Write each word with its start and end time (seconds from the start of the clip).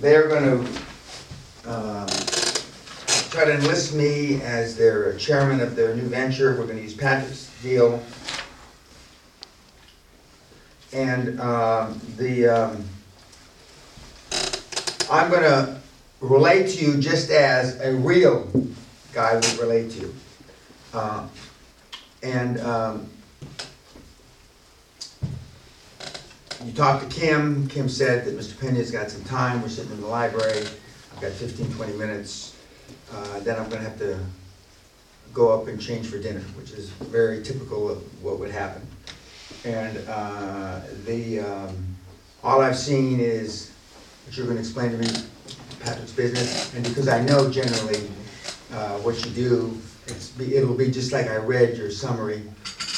they're 0.00 0.28
gonna, 0.28 0.60
um, 1.66 2.06
try 3.30 3.44
to 3.44 3.54
enlist 3.54 3.94
me 3.94 4.40
as 4.42 4.76
their 4.76 5.14
chairman 5.16 5.60
of 5.60 5.76
their 5.76 5.94
new 5.94 6.08
venture. 6.08 6.56
We're 6.56 6.66
gonna 6.66 6.80
use 6.80 6.94
Patrick's 6.94 7.50
deal. 7.62 8.02
And, 10.92 11.40
um, 11.40 12.00
the, 12.16 12.48
um, 12.48 12.84
I'm 15.10 15.30
gonna 15.30 15.80
relate 16.20 16.70
to 16.70 16.84
you 16.84 16.96
just 16.98 17.30
as 17.30 17.78
a 17.80 17.94
real 17.94 18.48
guy 19.12 19.34
would 19.34 19.58
relate 19.58 19.90
to 19.92 20.00
you. 20.00 20.14
Uh, 20.92 21.26
And, 22.22 22.58
you 26.68 26.74
talked 26.74 27.10
to 27.10 27.20
Kim, 27.20 27.66
Kim 27.68 27.88
said 27.88 28.26
that 28.26 28.36
Mr. 28.36 28.52
Peña's 28.52 28.90
got 28.90 29.10
some 29.10 29.24
time, 29.24 29.62
we're 29.62 29.68
sitting 29.70 29.90
in 29.92 30.00
the 30.02 30.06
library, 30.06 30.58
I've 31.14 31.20
got 31.20 31.32
15, 31.32 31.72
20 31.72 31.92
minutes. 31.94 32.54
Uh, 33.10 33.40
Then 33.40 33.58
I'm 33.58 33.68
gonna 33.70 33.82
have 33.82 33.98
to 34.00 34.18
go 35.32 35.48
up 35.58 35.66
and 35.68 35.80
change 35.80 36.08
for 36.08 36.18
dinner, 36.18 36.40
which 36.58 36.72
is 36.72 36.90
very 36.90 37.42
typical 37.42 37.90
of 37.90 37.98
what 38.22 38.38
would 38.38 38.50
happen. 38.50 38.82
And 39.64 39.96
uh, 40.08 40.80
the, 41.06 41.40
um, 41.40 41.76
all 42.44 42.60
I've 42.60 42.78
seen 42.78 43.18
is 43.18 43.72
that 44.26 44.36
you're 44.36 44.46
gonna 44.46 44.60
explain 44.60 44.90
to 44.92 44.98
me 44.98 45.08
Patrick's 45.80 46.12
business, 46.12 46.74
and 46.74 46.84
because 46.84 47.08
I 47.08 47.22
know 47.22 47.48
generally 47.50 48.10
uh, 48.74 48.98
what 48.98 49.24
you 49.24 49.30
do, 49.30 49.78
be- 50.36 50.54
it'll 50.56 50.74
be 50.74 50.90
just 50.90 51.12
like 51.12 51.28
I 51.28 51.36
read 51.36 51.78
your 51.78 51.90
summary, 51.90 52.42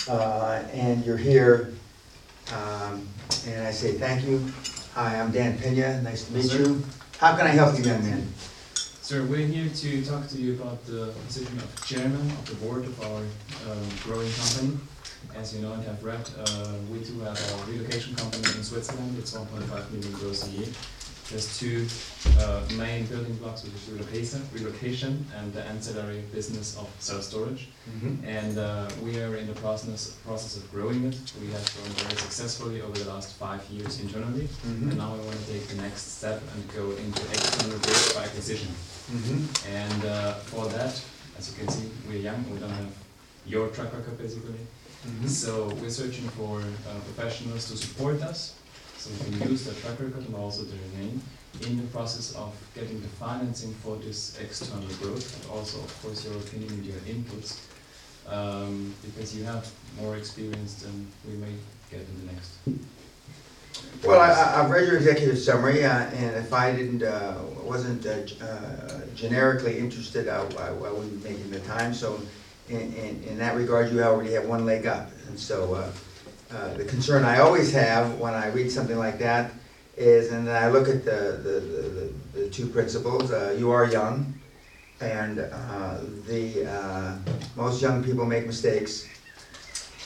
uh, 0.09 0.62
and 0.73 1.05
you're 1.05 1.16
here, 1.16 1.73
um, 2.53 3.07
and 3.47 3.67
I 3.67 3.71
say 3.71 3.93
thank 3.93 4.27
you. 4.27 4.45
Hi, 4.95 5.21
I'm 5.21 5.31
Dan 5.31 5.57
Peña, 5.59 6.03
nice 6.03 6.25
to 6.25 6.33
meet 6.33 6.47
Sir. 6.47 6.59
you. 6.59 6.83
How 7.19 7.37
can 7.37 7.47
I 7.47 7.51
help 7.51 7.79
you, 7.79 7.84
young 7.84 8.03
man? 8.03 8.27
Sir, 8.75 9.25
we're 9.25 9.47
here 9.47 9.69
to 9.69 10.05
talk 10.05 10.29
to 10.29 10.39
you 10.39 10.55
about 10.55 10.84
the 10.87 11.12
position 11.27 11.59
of 11.59 11.87
chairman 11.87 12.31
of 12.31 12.47
the 12.48 12.55
board 12.65 12.84
of 12.84 13.01
our 13.03 13.23
um, 13.70 13.87
growing 14.05 14.31
company. 14.33 14.79
As 15.37 15.55
you 15.55 15.62
know 15.62 15.73
and 15.75 15.83
have 15.84 16.03
read, 16.03 16.29
uh, 16.39 16.73
we 16.91 16.98
do 17.01 17.20
have 17.20 17.39
a 17.39 17.70
relocation 17.70 18.15
company 18.15 18.42
in 18.57 18.64
Switzerland, 18.64 19.17
it's 19.19 19.35
1.5 19.35 19.91
million 19.92 20.12
gross 20.12 20.47
a 20.48 20.51
year. 20.51 20.69
There's 21.31 21.59
two 21.61 21.86
uh, 22.41 22.62
main 22.77 23.06
building 23.06 23.34
blocks, 23.36 23.62
which 23.62 23.73
is 23.75 23.89
relocation, 23.89 24.42
relocation 24.53 25.25
and 25.39 25.53
the 25.53 25.62
ancillary 25.64 26.23
business 26.33 26.77
of 26.77 26.89
self-storage. 26.98 27.69
And 28.25 28.59
uh, 28.59 28.89
we 29.00 29.20
are 29.20 29.36
in 29.36 29.47
the 29.47 29.53
process, 29.55 30.11
process 30.27 30.56
of 30.56 30.69
growing 30.73 31.05
it. 31.05 31.17
We 31.41 31.47
have 31.53 31.64
grown 31.77 31.91
very 32.03 32.17
successfully 32.17 32.83
over 32.83 32.98
the 32.98 33.08
last 33.08 33.36
five 33.36 33.62
years 33.70 34.01
internally. 34.01 34.48
And 34.64 34.92
Mhm. 34.92 34.97
now 34.97 35.14
we 35.14 35.20
want 35.28 35.39
to 35.47 35.53
take 35.53 35.69
the 35.69 35.77
next 35.77 36.19
step 36.19 36.42
and 36.53 36.61
go 36.75 36.84
into 37.05 37.23
external 37.36 37.78
growth 37.78 38.14
by 38.17 38.25
acquisition. 38.25 38.73
Mhm. 39.12 39.39
And 39.83 40.05
uh, 40.05 40.34
for 40.51 40.67
that, 40.77 40.95
as 41.39 41.42
you 41.48 41.55
can 41.58 41.69
see, 41.77 41.86
we're 42.08 42.23
young, 42.28 42.41
we 42.53 42.58
don't 42.58 42.77
have 42.83 42.92
your 43.47 43.69
track 43.69 43.91
record 43.98 44.19
basically. 44.19 44.61
Mhm. 45.06 45.28
So 45.28 45.51
we're 45.81 45.97
searching 46.03 46.28
for 46.39 46.58
uh, 46.61 46.98
professionals 47.08 47.62
to 47.70 47.77
support 47.77 48.20
us, 48.31 48.53
so 49.01 49.11
we 49.25 49.39
can 49.39 49.51
use 49.51 49.65
their 49.65 49.75
track 49.75 49.98
record 50.01 50.25
and 50.27 50.34
also 50.34 50.62
their 50.65 51.01
name 51.01 51.20
in 51.67 51.77
the 51.79 51.87
process 51.89 52.34
of 52.37 52.53
getting 52.75 53.01
the 53.01 53.09
financing 53.09 53.73
for 53.83 53.97
this 53.97 54.39
external 54.41 54.87
growth, 55.01 55.27
and 55.42 55.51
also, 55.51 55.79
of 55.81 56.03
course, 56.03 56.25
your 56.25 56.37
opinion 56.37 56.70
and 56.75 56.84
your 56.84 57.01
inputs, 57.15 57.59
um, 58.29 58.95
because 59.05 59.34
you 59.37 59.42
have 59.45 59.69
more 60.01 60.17
experience 60.17 60.75
than 60.83 61.07
we 61.27 61.34
may 61.37 61.55
get 61.91 62.01
in 62.01 62.27
the 62.27 62.33
next. 62.33 62.51
Well, 64.05 64.20
I- 64.20 64.62
I've 64.62 64.70
read 64.70 64.87
your 64.87 64.97
executive 64.97 65.39
summary, 65.39 65.85
uh, 65.85 65.91
and 65.92 66.37
if 66.37 66.53
I 66.53 66.73
didn't, 66.73 67.03
uh, 67.03 67.35
wasn't 67.64 68.07
uh, 68.07 68.11
uh, 68.45 69.01
generically 69.14 69.79
interested, 69.79 70.29
I, 70.29 70.42
I 70.59 70.69
I 70.69 70.70
wouldn't 70.73 71.23
be 71.23 71.31
making 71.31 71.51
the 71.51 71.61
time, 71.61 71.92
so 71.95 72.20
in, 72.69 72.92
in, 72.95 73.23
in 73.24 73.39
that 73.39 73.57
regard, 73.57 73.91
you 73.92 74.03
already 74.03 74.33
have 74.35 74.47
one 74.47 74.64
leg 74.64 74.86
up. 74.86 75.11
And 75.29 75.39
so, 75.39 75.74
uh, 76.55 76.74
the 76.74 76.84
concern 76.84 77.24
I 77.24 77.38
always 77.40 77.72
have 77.72 78.18
when 78.18 78.34
I 78.34 78.48
read 78.48 78.70
something 78.70 78.98
like 78.98 79.18
that 79.18 79.52
is, 79.96 80.33
and 80.33 80.48
I 80.48 80.70
look 80.70 80.88
at 80.88 81.05
the, 81.05 81.40
the, 81.42 81.61
the, 81.61 82.40
the 82.40 82.48
two 82.50 82.66
principles, 82.66 83.30
uh, 83.30 83.55
you 83.58 83.70
are 83.70 83.86
young, 83.86 84.34
and, 85.00 85.40
uh, 85.40 85.98
the, 86.27 86.66
uh, 86.70 87.16
most 87.56 87.80
young 87.80 88.02
people 88.02 88.27
make 88.27 88.46
mistakes. 88.46 89.06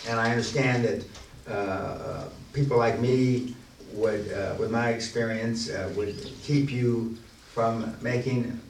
And 0.09 0.21
I 0.21 0.31
understand 0.31 0.85
that, 0.85 1.05
uh, 1.51 2.25
people 2.53 2.77
like 2.79 3.01
me 3.01 3.55
would, 3.93 4.27
with 4.59 4.71
my 4.71 4.91
experience, 4.91 5.71
would 5.97 6.17
keep 6.43 6.71
you 6.71 7.17
from 7.53 7.97
making 8.01 8.61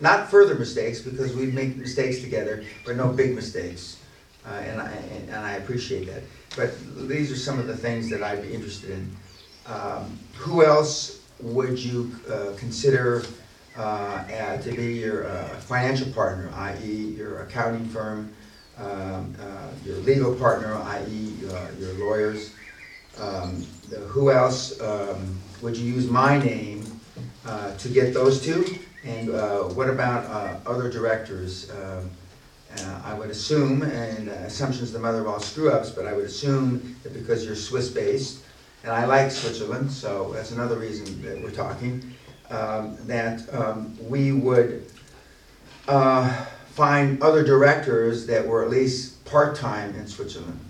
not 0.00 0.30
further 0.30 0.54
mistakes, 0.54 1.00
because 1.00 1.34
we 1.34 1.46
make 1.46 1.76
mistakes 1.76 2.20
together, 2.20 2.64
but 2.84 2.96
no 2.96 3.08
big 3.08 3.34
mistakes. 3.34 3.98
Uh, 4.46 4.50
and 4.50 4.80
I, 4.80 4.92
and 4.92 5.34
I 5.34 5.54
appreciate 5.54 6.06
that. 6.06 6.22
But 6.56 6.72
these 7.08 7.32
are 7.32 7.36
some 7.36 7.58
of 7.58 7.66
the 7.66 7.76
things 7.76 8.08
that 8.10 8.22
I'd 8.22 8.42
be 8.42 8.54
interested 8.54 8.90
in. 8.90 9.16
Um, 9.66 10.18
Who 10.36 10.64
else 10.64 11.20
would 11.40 11.78
you 11.78 12.14
uh, 12.30 12.52
consider 12.56 13.24
uh, 13.76 14.56
to 14.58 14.72
be 14.72 14.94
your 14.94 15.26
uh, 15.26 15.48
financial 15.60 16.10
partner, 16.12 16.50
i.e. 16.54 17.14
your 17.16 17.42
accounting 17.42 17.86
firm, 17.86 18.32
um, 18.78 19.34
uh, 19.40 19.68
your 19.84 19.96
legal 19.98 20.34
partner, 20.36 20.74
i.e. 20.74 21.32
your 21.80 21.92
lawyers? 21.94 22.52
Um, 23.18 23.66
Who 24.08 24.30
else 24.30 24.80
um, 24.80 25.38
would 25.60 25.76
you 25.76 25.92
use 25.92 26.08
my 26.08 26.38
name 26.38 26.84
uh, 27.44 27.74
to 27.76 27.88
get 27.88 28.14
those 28.14 28.40
two? 28.40 28.78
And 29.04 29.28
what 29.74 29.90
about 29.90 30.64
other 30.66 30.88
directors? 30.88 31.70
Uh, 32.78 33.00
I 33.04 33.14
would 33.14 33.30
assume, 33.30 33.82
and 33.82 34.28
uh, 34.28 34.32
assumption's 34.32 34.92
the 34.92 34.98
mother 34.98 35.20
of 35.20 35.28
all 35.28 35.40
screw-ups, 35.40 35.90
but 35.90 36.06
I 36.06 36.12
would 36.12 36.24
assume 36.24 36.96
that 37.02 37.14
because 37.14 37.44
you're 37.44 37.56
Swiss-based, 37.56 38.42
and 38.82 38.92
I 38.92 39.04
like 39.06 39.30
Switzerland, 39.30 39.90
so 39.90 40.32
that's 40.32 40.52
another 40.52 40.76
reason 40.76 41.22
that 41.22 41.42
we're 41.42 41.50
talking, 41.50 42.14
um, 42.50 42.96
that 43.06 43.42
um, 43.54 43.96
we 44.08 44.32
would 44.32 44.86
uh, 45.88 46.44
find 46.70 47.22
other 47.22 47.42
directors 47.42 48.26
that 48.26 48.46
were 48.46 48.62
at 48.62 48.70
least 48.70 49.24
part-time 49.24 49.94
in 49.94 50.06
Switzerland. 50.06 50.60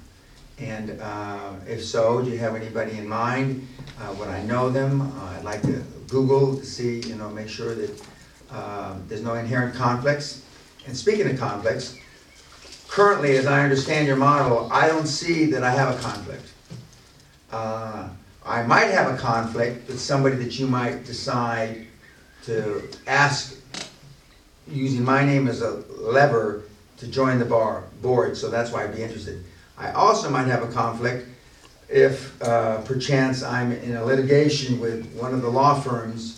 And 0.59 0.99
uh, 1.01 1.53
if 1.67 1.85
so, 1.85 2.23
do 2.23 2.31
you 2.31 2.39
have 2.39 2.55
anybody 2.55 2.97
in 2.97 3.07
mind? 3.07 3.67
Uh, 4.01 4.15
Would 4.15 4.29
I 4.29 4.43
know 4.45 4.71
them? 4.71 5.03
Uh, 5.03 5.37
I'd 5.37 5.45
like 5.45 5.63
to 5.63 5.83
Google 6.09 6.57
to 6.57 6.65
see, 6.65 7.01
you 7.01 7.17
know, 7.17 7.29
make 7.29 7.49
sure 7.49 7.75
that 7.75 8.03
um, 8.51 9.05
there's 9.09 9.23
no 9.23 9.35
inherent 9.35 9.75
conflicts. 9.75 10.43
And 10.87 10.97
speaking 10.97 11.29
of 11.29 11.39
conflicts, 11.39 11.99
currently, 12.89 13.37
as 13.37 13.47
I 13.47 13.63
understand 13.63 14.07
your 14.07 14.17
model, 14.17 14.69
I 14.73 14.87
don't 14.87 15.07
see 15.07 15.47
that 15.47 15.65
I 15.65 15.71
have 15.71 15.99
a 15.99 16.01
conflict. 16.01 16.49
Uh, 17.51 18.09
I 18.45 18.63
might 18.63 18.91
have 18.91 19.13
a 19.13 19.17
conflict 19.17 19.89
with 19.89 20.01
somebody 20.01 20.37
that 20.37 20.59
you 20.59 20.69
might 20.69 21.05
decide 21.05 21.87
to 22.45 22.89
ask, 23.09 23.57
using 24.69 25.05
my 25.05 25.25
name 25.25 25.49
as 25.49 25.63
a 25.63 25.83
lever, 25.99 26.63
to 26.99 27.07
join 27.09 27.39
the 27.39 27.45
bar, 27.45 27.85
board, 28.01 28.37
so 28.37 28.49
that's 28.49 28.71
why 28.71 28.85
I'd 28.85 28.95
be 28.95 29.03
interested. 29.03 29.45
I 29.77 29.91
also 29.93 30.31
might 30.31 30.47
have 30.47 30.63
a 30.63 30.73
conflict 30.73 31.29
if 31.89 32.41
uh, 32.43 32.81
perchance 32.83 33.43
I'm 33.43 33.73
in 33.73 33.97
a 33.97 34.05
litigation 34.05 34.81
with 34.81 35.13
one 35.15 35.35
of 35.35 35.43
the 35.43 35.49
law 35.49 35.79
firms 35.79 36.36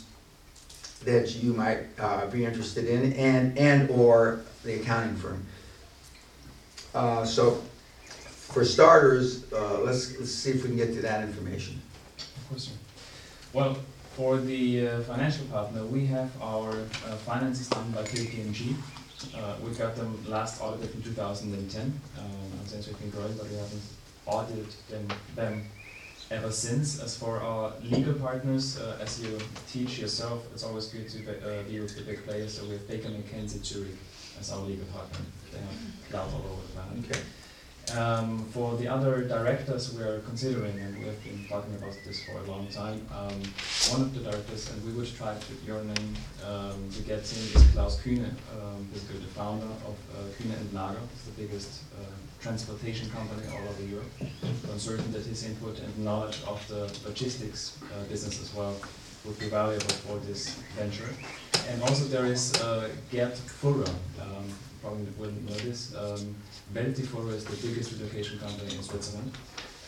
that 1.04 1.34
you 1.36 1.52
might 1.52 1.80
uh, 1.98 2.26
be 2.26 2.44
interested 2.44 2.86
in, 2.86 3.12
and, 3.14 3.56
and/or 3.58 4.40
the 4.64 4.80
accounting 4.80 5.16
firm. 5.16 5.44
Uh, 6.94 7.24
So, 7.24 7.62
for 8.52 8.64
starters, 8.64 9.50
uh, 9.52 9.80
let's, 9.80 10.18
let's 10.18 10.32
see 10.32 10.50
if 10.50 10.62
we 10.62 10.68
can 10.70 10.76
get 10.76 10.94
to 10.94 11.02
that 11.02 11.22
information. 11.22 11.80
Of 12.18 12.48
course, 12.48 12.64
sir. 12.68 12.72
Well, 13.52 13.76
for 14.16 14.38
the 14.38 14.88
uh, 14.88 15.00
financial 15.02 15.46
partner, 15.46 15.84
we 15.84 16.06
have 16.06 16.30
our 16.42 16.70
uh, 16.70 17.16
finances 17.28 17.68
done 17.68 17.90
by 17.92 18.02
KPMG. 18.02 18.74
Uh, 19.34 19.54
we 19.62 19.70
got 19.72 19.96
them 19.96 20.18
last 20.26 20.60
audited 20.60 20.94
in 20.94 21.02
2010. 21.02 22.00
Um, 22.18 22.24
and 22.74 22.86
we've 22.86 22.98
been 22.98 23.10
growing, 23.10 23.34
but 23.36 23.48
we 23.48 23.56
haven't 23.56 23.82
audited 24.26 24.66
them, 24.88 25.08
them 25.36 25.64
ever 26.30 26.50
since. 26.50 27.00
As 27.00 27.16
for 27.16 27.40
our 27.40 27.72
legal 27.82 28.14
partners, 28.14 28.78
uh, 28.78 28.98
as 29.00 29.22
you 29.22 29.38
teach 29.70 29.98
yourself, 29.98 30.46
it's 30.52 30.64
always 30.64 30.86
good 30.86 31.08
to 31.08 31.18
be, 31.18 31.30
uh, 31.30 31.62
deal 31.62 31.82
with 31.82 31.96
the 31.96 32.02
big 32.02 32.24
players. 32.26 32.58
So 32.58 32.64
we 32.64 32.72
have 32.72 32.86
Baker 32.88 33.08
McKenzie 33.08 33.64
Zurich 33.64 33.96
as 34.40 34.52
our 34.52 34.60
legal 34.60 34.86
partner. 34.86 35.20
They 35.52 35.58
have 35.58 36.10
cloud 36.10 36.28
all 36.34 36.52
over 36.52 36.62
the 36.62 36.72
planet. 36.74 37.04
Okay. 37.10 37.20
Um, 37.96 38.44
for 38.52 38.76
the 38.76 38.86
other 38.86 39.24
directors 39.24 39.94
we 39.94 40.02
are 40.02 40.18
considering, 40.20 40.78
and 40.78 40.98
we 40.98 41.06
have 41.06 41.24
been 41.24 41.46
talking 41.48 41.74
about 41.74 41.94
this 42.04 42.22
for 42.22 42.32
a 42.32 42.42
long 42.42 42.68
time, 42.68 43.00
um, 43.16 43.40
one 43.90 44.02
of 44.02 44.14
the 44.14 44.20
directors, 44.20 44.70
and 44.70 44.84
we 44.84 44.92
would 44.92 45.08
try 45.16 45.34
to 45.34 45.66
your 45.66 45.82
name 45.82 46.14
um, 46.46 46.90
to 46.92 47.02
get 47.02 47.24
in, 47.32 47.42
is 47.56 47.66
Klaus 47.72 47.98
Kühne, 48.02 48.28
um, 48.52 48.86
basically 48.92 49.20
the 49.20 49.32
founder 49.32 49.64
of 49.86 49.96
uh, 50.12 50.20
Kühne 50.36 50.60
and 50.60 50.72
Lager, 50.74 51.00
it's 51.14 51.24
the 51.24 51.42
biggest 51.42 51.84
uh, 51.98 52.04
transportation 52.42 53.08
company 53.10 53.42
all 53.50 53.66
over 53.66 53.82
Europe. 53.82 54.12
Certain 54.78 55.10
that 55.12 55.24
his 55.24 55.44
input 55.44 55.80
and 55.80 55.98
knowledge 55.98 56.38
of 56.46 56.66
the 56.68 56.82
logistics 57.06 57.78
uh, 57.82 58.04
business 58.04 58.40
as 58.40 58.54
well 58.54 58.76
would 59.24 59.38
be 59.38 59.48
valuable 59.48 59.94
for 60.06 60.18
this 60.18 60.50
venture. 60.76 61.08
And 61.68 61.82
also 61.82 62.04
there 62.04 62.26
is 62.26 62.54
uh, 62.60 62.88
Gerd 63.10 63.34
Fuller, 63.34 63.90
um, 64.20 64.44
probably 64.80 65.06
wouldn't 65.18 65.44
know 65.48 65.56
this. 65.56 65.94
Um, 65.96 66.34
Fuller 66.72 67.34
is 67.34 67.44
the 67.44 67.56
biggest 67.66 67.92
relocation 67.92 68.38
company 68.38 68.74
in 68.74 68.82
Switzerland. 68.82 69.32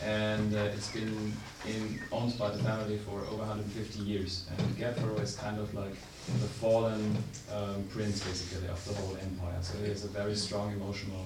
And 0.03 0.55
uh, 0.55 0.75
it's 0.75 0.91
been 0.91 1.31
in, 1.67 1.99
owned 2.11 2.37
by 2.37 2.49
the 2.49 2.61
family 2.63 2.97
for 2.97 3.21
over 3.31 3.37
150 3.37 3.99
years. 4.03 4.47
And 4.57 4.77
Gerd 4.77 4.95
Fuller 4.97 5.21
is 5.21 5.35
kind 5.35 5.59
of 5.59 5.73
like 5.73 5.93
the 5.93 6.47
fallen 6.59 7.15
um, 7.53 7.83
prince, 7.89 8.23
basically, 8.23 8.67
of 8.67 8.83
the 8.85 8.93
whole 8.95 9.15
empire. 9.21 9.57
So 9.61 9.77
he 9.77 9.89
has 9.89 10.03
a 10.03 10.09
very 10.09 10.35
strong 10.35 10.73
emotional 10.73 11.25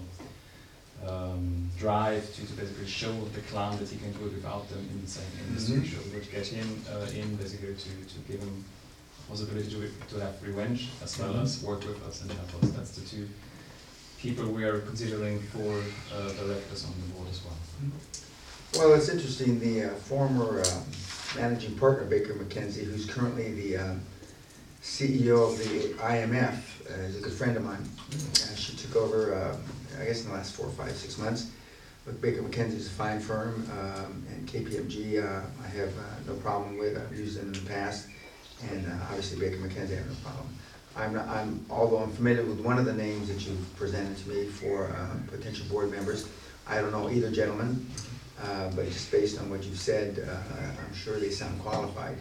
um, 1.08 1.70
drive 1.78 2.34
to, 2.36 2.46
to 2.48 2.54
basically 2.54 2.88
show 2.88 3.14
the 3.34 3.42
clown 3.42 3.78
that 3.78 3.90
he 3.90 3.98
can 3.98 4.12
do 4.14 4.26
it 4.26 4.34
without 4.34 4.68
them 4.70 4.88
in 4.92 5.02
the 5.02 5.08
same 5.08 5.26
industry. 5.48 5.78
Mhm. 5.78 5.92
So 5.92 6.10
we 6.10 6.16
would 6.20 6.32
get 6.32 6.48
him 6.48 6.82
uh, 6.92 7.06
in 7.20 7.36
basically 7.36 7.76
to, 7.76 7.90
to 8.14 8.20
give 8.28 8.40
him 8.42 8.64
possibility 9.30 9.70
to, 9.70 9.90
to 10.16 10.20
have 10.20 10.42
revenge 10.44 10.90
as 11.04 11.18
well 11.20 11.36
as 11.38 11.62
work 11.64 11.80
with 11.86 12.02
us 12.08 12.22
and 12.22 12.32
help 12.32 12.64
us. 12.64 12.70
That's 12.72 12.92
the 12.92 13.06
two 13.08 13.28
people 14.20 14.46
we 14.52 14.64
are 14.64 14.80
considering 14.80 15.40
for 15.40 15.82
uh, 16.16 16.30
directors 16.30 16.86
on 16.86 16.94
the 17.02 17.14
board 17.14 17.28
as 17.30 17.42
well. 17.44 17.56
Well, 18.76 18.94
it's 18.98 19.10
interesting, 19.10 19.60
the 19.60 19.84
uh, 19.86 19.90
former 19.96 20.62
um, 20.62 20.84
managing 21.36 21.78
partner 21.78 22.06
Baker 22.06 22.34
McKenzie, 22.34 22.84
who's 22.84 23.06
currently 23.06 23.52
the 23.54 23.78
um, 23.78 24.02
CEO 24.86 25.52
of 25.52 25.58
the 25.58 25.94
IMF, 26.04 26.62
uh, 26.92 26.94
is 27.02 27.18
a 27.18 27.22
good 27.22 27.34
friend 27.34 27.58
of 27.58 27.64
mine. 27.64 27.84
Uh, 28.12 28.56
She 28.56 28.76
took 28.78 28.96
over, 28.96 29.34
um, 29.34 29.60
I 30.00 30.06
guess 30.06 30.22
in 30.24 30.30
the 30.30 30.36
last 30.36 30.54
four, 30.54 30.70
five, 30.70 30.92
six 30.96 31.18
months. 31.18 31.48
But 32.06 32.22
Baker 32.22 32.44
McKenzie 32.44 32.76
is 32.78 32.86
a 32.86 32.92
fine 32.92 33.20
firm, 33.20 33.68
um, 33.80 34.24
and 34.30 34.48
KPMG, 34.48 35.18
uh, 35.26 35.42
I 35.64 35.68
have 35.70 35.90
uh, 35.90 36.02
no 36.28 36.36
problem 36.36 36.78
with, 36.78 36.96
I've 37.00 37.18
used 37.18 37.40
them 37.40 37.48
in 37.48 37.54
the 37.54 37.68
past. 37.68 38.08
And 38.70 38.86
uh, 38.86 38.92
obviously 39.10 39.40
Baker 39.40 39.58
McKenzie, 39.58 39.94
I 39.94 40.02
have 40.04 40.08
no 40.08 40.16
problem. 40.24 40.48
I'm, 40.96 41.14
not- 41.16 41.28
I'm, 41.30 41.66
although 41.72 41.98
I'm 41.98 42.12
familiar 42.12 42.46
with 42.46 42.60
one 42.60 42.78
of 42.78 42.86
the 42.86 42.94
names 42.94 43.28
that 43.30 43.44
you 43.46 43.58
presented 43.78 44.16
to 44.20 44.30
me 44.30 44.46
for 44.46 44.86
uh, 44.92 45.16
potential 45.36 45.66
board 45.68 45.90
members, 45.90 46.30
I 46.68 46.80
don't 46.80 46.92
know 46.92 47.10
either 47.10 47.32
gentleman, 47.32 47.90
uh, 48.44 48.70
but 48.76 48.86
just 48.86 49.12
based 49.12 49.40
on 49.40 49.50
what 49.50 49.64
you've 49.64 49.80
said, 49.80 50.20
uh, 50.30 50.82
I'm 50.88 50.94
sure 50.94 51.20
they 51.20 51.32
sound 51.32 51.60
qualified. 51.60 52.18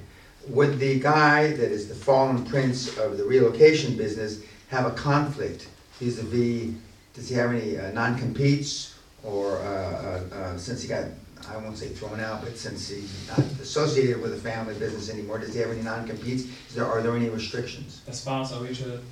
Would 0.48 0.78
the 0.78 1.00
guy 1.00 1.48
that 1.48 1.72
is 1.72 1.88
the 1.88 1.94
fallen 1.94 2.44
prince 2.44 2.98
of 2.98 3.16
the 3.16 3.24
relocation 3.24 3.96
business 3.96 4.42
have 4.68 4.86
a 4.86 4.90
conflict 4.90 5.68
vis-à-vis, 6.00 6.74
does 7.14 7.28
he 7.28 7.34
have 7.36 7.50
any 7.52 7.78
uh, 7.78 7.90
non-competes? 7.92 8.94
Or, 9.22 9.56
uh, 9.56 9.62
uh, 9.62 10.34
uh, 10.34 10.58
since 10.58 10.82
he 10.82 10.88
got, 10.88 11.04
I 11.48 11.56
won't 11.56 11.78
say 11.78 11.88
thrown 11.88 12.20
out, 12.20 12.42
but 12.42 12.58
since 12.58 12.88
he's 12.90 13.26
not 13.28 13.38
associated 13.38 14.20
with 14.20 14.32
the 14.32 14.36
family 14.50 14.74
business 14.74 15.08
anymore, 15.08 15.38
does 15.38 15.54
he 15.54 15.60
have 15.60 15.70
any 15.70 15.80
non-competes? 15.80 16.42
Is 16.68 16.74
there, 16.74 16.84
are 16.84 17.00
there 17.00 17.16
any 17.16 17.30
restrictions? 17.30 18.02
As 18.06 18.22
far 18.22 18.42
as 18.42 18.52
our 18.52 18.62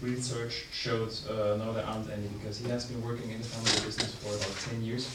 research- 0.03 0.67
showed, 0.71 1.15
uh, 1.31 1.57
no, 1.57 1.73
there 1.73 1.87
aren't 1.87 2.11
any 2.11 2.27
because 2.39 2.59
he 2.59 2.69
has 2.69 2.85
been 2.85 3.03
working 3.03 3.31
in 3.31 3.39
the 3.39 3.45
family 3.45 3.87
business 3.87 4.15
for 4.17 4.35
about 4.35 4.55
10 4.71 4.83
years. 4.83 5.09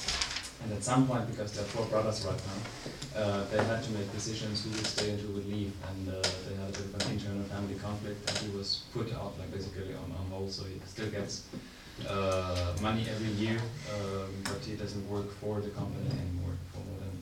And 0.64 0.74
at 0.74 0.84
some 0.84 1.08
point, 1.08 1.28
because 1.30 1.54
they're 1.54 1.64
four 1.66 1.86
brothers 1.86 2.26
right 2.26 2.42
now, 2.52 3.22
uh, 3.22 3.46
they 3.52 3.64
had 3.64 3.84
to 3.84 3.92
make 3.92 4.12
decisions 4.12 4.64
who 4.64 4.72
would 4.72 4.86
stay 4.86 5.12
and 5.12 5.20
who 5.22 5.34
would 5.34 5.48
leave. 5.48 5.72
And 5.90 6.10
uh, 6.10 6.22
they 6.48 6.56
had 6.56 6.70
a 6.70 6.72
bit 6.72 6.86
of 6.94 7.02
an 7.02 7.12
internal 7.14 7.44
family 7.44 7.76
conflict 7.76 8.30
and 8.30 8.38
he 8.40 8.58
was 8.58 8.84
put 8.94 9.14
out 9.14 9.38
like 9.40 9.52
basically 9.52 9.94
on, 9.94 10.12
on 10.18 10.26
hold. 10.32 10.52
So 10.52 10.66
he 10.66 10.82
still 10.86 11.10
gets 11.10 11.46
uh, 12.08 12.74
money 12.82 13.06
every 13.10 13.32
year, 13.34 13.58
um, 13.94 14.30
but 14.44 14.60
he 14.66 14.76
doesn't 14.76 15.08
work 15.10 15.32
for 15.40 15.62
the 15.62 15.70
company 15.70 16.10
anymore 16.10 16.54
for 16.74 16.80
more 16.80 17.00
than 17.00 17.22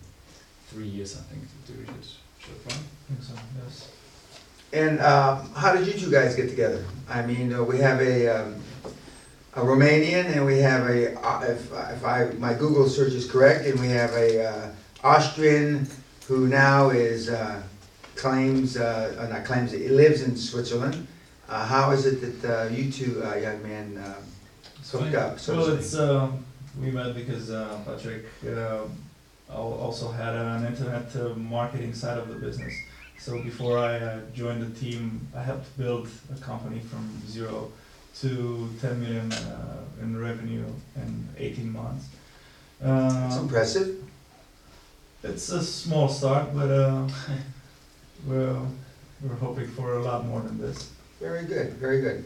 three 0.67 0.87
years, 0.87 1.17
I 1.17 1.23
think, 1.31 1.43
to 1.65 1.71
do 1.71 1.81
it. 1.81 2.05
Should 2.39 2.55
I 2.67 2.73
think 3.07 3.21
so, 3.21 3.33
yes. 3.63 3.89
And 4.73 4.99
uh, 4.99 5.35
how 5.55 5.75
did 5.75 5.87
you 5.87 5.93
two 5.93 6.11
guys 6.11 6.35
get 6.35 6.49
together? 6.49 6.83
I 7.09 7.25
mean, 7.25 7.53
uh, 7.53 7.63
we 7.63 7.77
have 7.77 8.01
a, 8.01 8.27
um, 8.27 8.55
a 9.55 9.61
Romanian 9.61 10.25
and 10.35 10.45
we 10.45 10.59
have 10.59 10.89
a, 10.89 11.17
uh, 11.21 11.41
if, 11.43 11.71
if 11.71 12.03
I, 12.03 12.25
my 12.37 12.53
Google 12.53 12.89
search 12.89 13.13
is 13.13 13.29
correct, 13.29 13.65
and 13.65 13.79
we 13.79 13.87
have 13.87 14.11
a 14.11 14.45
uh, 14.45 14.69
Austrian 15.03 15.87
who 16.27 16.47
now 16.47 16.89
is, 16.89 17.29
uh, 17.29 17.61
claims, 18.15 18.77
uh, 18.77 19.15
uh, 19.19 19.27
not 19.27 19.45
claims, 19.45 19.71
he 19.71 19.87
lives 19.87 20.21
in 20.21 20.35
Switzerland. 20.35 21.07
Uh, 21.47 21.65
How 21.65 21.91
is 21.91 22.05
it 22.05 22.41
that 22.41 22.63
uh, 22.65 22.69
you 22.69 22.91
two 22.91 23.23
uh, 23.23 23.35
young 23.35 23.61
men 23.63 23.97
uh, 23.97 24.15
hooked 24.91 25.15
up, 25.15 25.39
so 25.39 25.55
Well, 25.55 25.69
it's, 25.77 25.95
we 26.81 26.91
met 26.91 27.15
because 27.15 27.51
uh, 27.51 27.79
Patrick 27.85 28.25
uh, 28.45 28.81
also 29.49 30.11
had 30.11 30.35
an 30.35 30.65
internet 30.65 31.37
marketing 31.37 31.93
side 31.93 32.17
of 32.17 32.27
the 32.27 32.35
business. 32.35 32.73
So 33.17 33.41
before 33.41 33.77
I 33.77 33.97
uh, 33.97 34.19
joined 34.33 34.61
the 34.61 34.79
team, 34.79 35.25
I 35.35 35.41
helped 35.41 35.77
build 35.77 36.09
a 36.35 36.39
company 36.41 36.79
from 36.79 37.09
zero 37.27 37.71
to 38.21 38.69
10 38.81 39.01
million 39.01 39.31
uh, 39.33 39.77
in 40.01 40.19
revenue 40.19 40.65
in 40.95 41.27
18 41.37 41.71
months. 41.71 42.05
It's 42.79 42.87
Um, 43.35 43.43
impressive. 43.43 43.97
It's 45.23 45.49
a 45.49 45.63
small 45.63 46.07
start, 46.07 46.53
but 46.55 46.69
uh, 46.69 47.07
we're, 48.27 48.57
we're 49.21 49.35
hoping 49.39 49.67
for 49.67 49.97
a 49.97 50.03
lot 50.03 50.25
more 50.25 50.41
than 50.41 50.59
this. 50.59 50.91
Very 51.19 51.45
good, 51.45 51.73
very 51.73 52.01
good. 52.01 52.23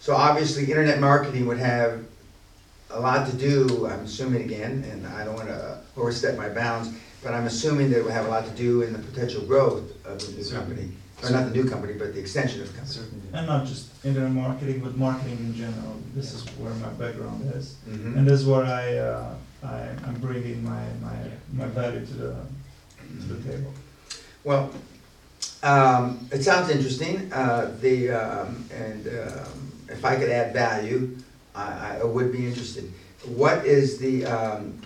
So 0.00 0.14
obviously, 0.14 0.64
internet 0.70 1.00
marketing 1.00 1.46
would 1.46 1.58
have 1.58 2.04
a 2.90 3.00
lot 3.00 3.26
to 3.30 3.36
do, 3.36 3.86
I'm 3.86 4.00
assuming 4.04 4.42
again, 4.42 4.84
and 4.90 5.06
I 5.06 5.24
don't 5.24 5.34
wanna 5.36 5.80
overstep 5.96 6.36
my 6.36 6.48
bounds, 6.50 6.90
but 7.22 7.32
I'm 7.32 7.46
assuming 7.46 7.90
that 7.90 7.98
it 8.00 8.04
would 8.04 8.12
have 8.12 8.26
a 8.26 8.28
lot 8.28 8.44
to 8.44 8.50
do 8.52 8.82
in 8.82 8.92
the 8.92 8.98
potential 8.98 9.42
growth 9.42 9.84
of 10.04 10.20
the 10.20 10.32
new 10.32 10.42
Certainly. 10.42 10.74
company. 10.76 10.92
Or 11.26 11.30
not 11.32 11.44
the 11.44 11.50
new 11.50 11.68
company, 11.68 11.94
but 11.94 12.12
the 12.14 12.20
extension 12.20 12.60
of 12.62 12.68
the 12.68 12.74
company. 12.78 12.94
Certainly. 12.98 13.24
And 13.32 13.46
not 13.46 13.66
just 13.66 13.88
internet 14.04 14.30
marketing, 14.30 14.80
but 14.80 14.96
marketing 14.96 15.38
in 15.38 15.54
general. 15.54 15.96
This 16.14 16.32
is 16.34 16.42
where 16.58 16.74
my 16.74 16.88
background 16.90 17.50
is. 17.54 17.76
Mhm. 17.88 18.16
And 18.16 18.26
this 18.26 18.40
is 18.40 18.46
where 18.46 18.64
I, 18.64 18.96
uh, 18.96 19.34
I, 19.62 19.88
I'm 20.06 20.14
bringing 20.20 20.62
my, 20.64 20.84
my, 21.00 21.16
my 21.52 21.66
value 21.66 22.04
to 22.06 22.14
the, 22.14 22.36
to 23.20 23.32
the 23.34 23.50
table. 23.50 23.72
Well, 24.44 24.70
um, 25.62 26.28
it 26.30 26.42
sounds 26.42 26.68
interesting, 26.70 27.32
uh, 27.32 27.74
the, 27.80 28.10
um, 28.10 28.64
and, 28.70 29.06
um, 29.08 29.72
if 29.88 30.04
I 30.04 30.16
could 30.16 30.28
add 30.30 30.52
value, 30.52 31.16
I, 31.54 31.98
I 32.00 32.04
would 32.04 32.30
be 32.32 32.46
interested. 32.46 32.92
What 33.24 33.64
is 33.64 33.98
the, 33.98 34.26
um, 34.26 34.78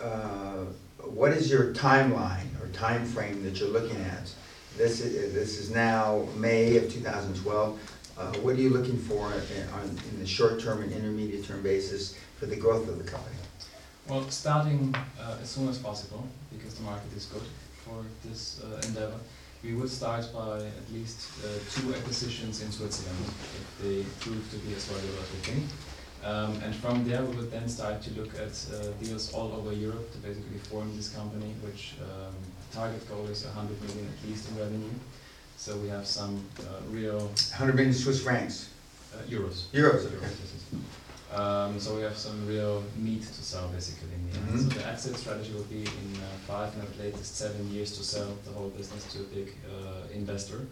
uh, 0.00 0.64
what 1.04 1.32
is 1.32 1.50
your 1.50 1.74
timeline 1.74 2.46
or 2.62 2.68
time 2.68 3.04
frame 3.04 3.42
that 3.44 3.58
you're 3.58 3.68
looking 3.70 4.00
at? 4.02 4.32
This 4.80 5.02
is, 5.02 5.34
this 5.34 5.58
is 5.58 5.70
now 5.70 6.26
May 6.36 6.78
of 6.78 6.90
two 6.90 7.00
thousand 7.00 7.36
twelve, 7.36 7.78
uh, 8.16 8.32
what 8.38 8.56
are 8.56 8.62
you 8.62 8.70
looking 8.70 8.96
for 8.96 9.30
in, 9.30 9.68
on, 9.74 9.82
in 10.08 10.18
the 10.18 10.26
short-term 10.26 10.80
and 10.82 10.90
intermediate-term 10.90 11.62
basis 11.62 12.16
for 12.38 12.46
the 12.46 12.56
growth 12.56 12.88
of 12.88 12.96
the 12.96 13.04
company? 13.04 13.36
Well, 14.08 14.26
starting 14.30 14.94
uh, 15.20 15.36
as 15.42 15.50
soon 15.50 15.68
as 15.68 15.76
possible, 15.76 16.26
because 16.50 16.72
the 16.76 16.82
market 16.84 17.12
is 17.14 17.26
good 17.26 17.42
for 17.84 18.06
this 18.26 18.62
uh, 18.64 18.80
endeavor. 18.86 19.20
We 19.62 19.74
would 19.74 19.90
start 19.90 20.24
by 20.32 20.64
at 20.64 20.86
least 20.94 21.28
uh, 21.44 21.48
two 21.74 21.92
acquisitions 21.92 22.62
in 22.62 22.72
Switzerland, 22.72 23.26
if 23.60 23.82
they 23.82 24.02
prove 24.24 24.50
to 24.50 24.56
be 24.64 24.74
as 24.74 24.86
valuable 24.86 25.20
as 25.22 25.30
we 25.30 25.40
think. 25.40 25.64
Um, 26.24 26.52
and 26.64 26.74
from 26.74 27.04
there, 27.06 27.22
we 27.22 27.36
would 27.36 27.50
then 27.50 27.68
start 27.68 28.00
to 28.00 28.10
look 28.12 28.32
at 28.36 28.54
uh, 28.72 28.92
deals 29.02 29.30
all 29.34 29.52
over 29.52 29.74
Europe 29.74 30.10
to 30.12 30.18
basically 30.18 30.56
form 30.70 30.96
this 30.96 31.10
company, 31.10 31.52
which 31.62 31.96
um, 32.00 32.34
target 32.72 33.08
goal 33.08 33.26
is 33.26 33.44
100 33.44 33.80
million 33.82 34.08
at 34.08 34.28
least 34.28 34.48
in 34.50 34.56
revenue. 34.58 34.90
So 35.56 35.76
we 35.76 35.88
have 35.88 36.06
some 36.06 36.42
uh, 36.60 36.80
real 36.90 37.30
Hundred 37.54 37.74
million 37.76 37.92
Swiss 37.94 38.22
francs, 38.22 38.70
uh, 39.14 39.22
euros. 39.28 39.68
euros, 39.72 40.04
Euros, 40.04 40.06
okay. 40.06 40.26
yes. 40.26 40.50
Um, 41.32 41.78
so 41.78 41.94
we 41.94 42.02
have 42.02 42.16
some 42.16 42.44
real 42.48 42.82
meat 42.96 43.22
to 43.22 43.42
sell 43.44 43.68
basically 43.68 44.08
in 44.14 44.30
the 44.30 44.36
end. 44.38 44.48
Mhm. 44.48 44.72
So 44.72 44.78
the 44.80 44.86
exit 44.88 45.16
strategy 45.16 45.52
will 45.52 45.68
be 45.70 45.82
in 45.82 46.10
uh, 46.16 46.26
five 46.46 46.72
and 46.74 46.82
at 46.82 46.98
latest 46.98 47.36
seven 47.36 47.70
years 47.70 47.96
to 47.98 48.02
sell 48.02 48.34
the 48.44 48.50
whole 48.52 48.70
business 48.70 49.04
to 49.12 49.20
a 49.20 49.28
big 49.38 49.48
uh, 49.70 50.08
investor. 50.12 50.66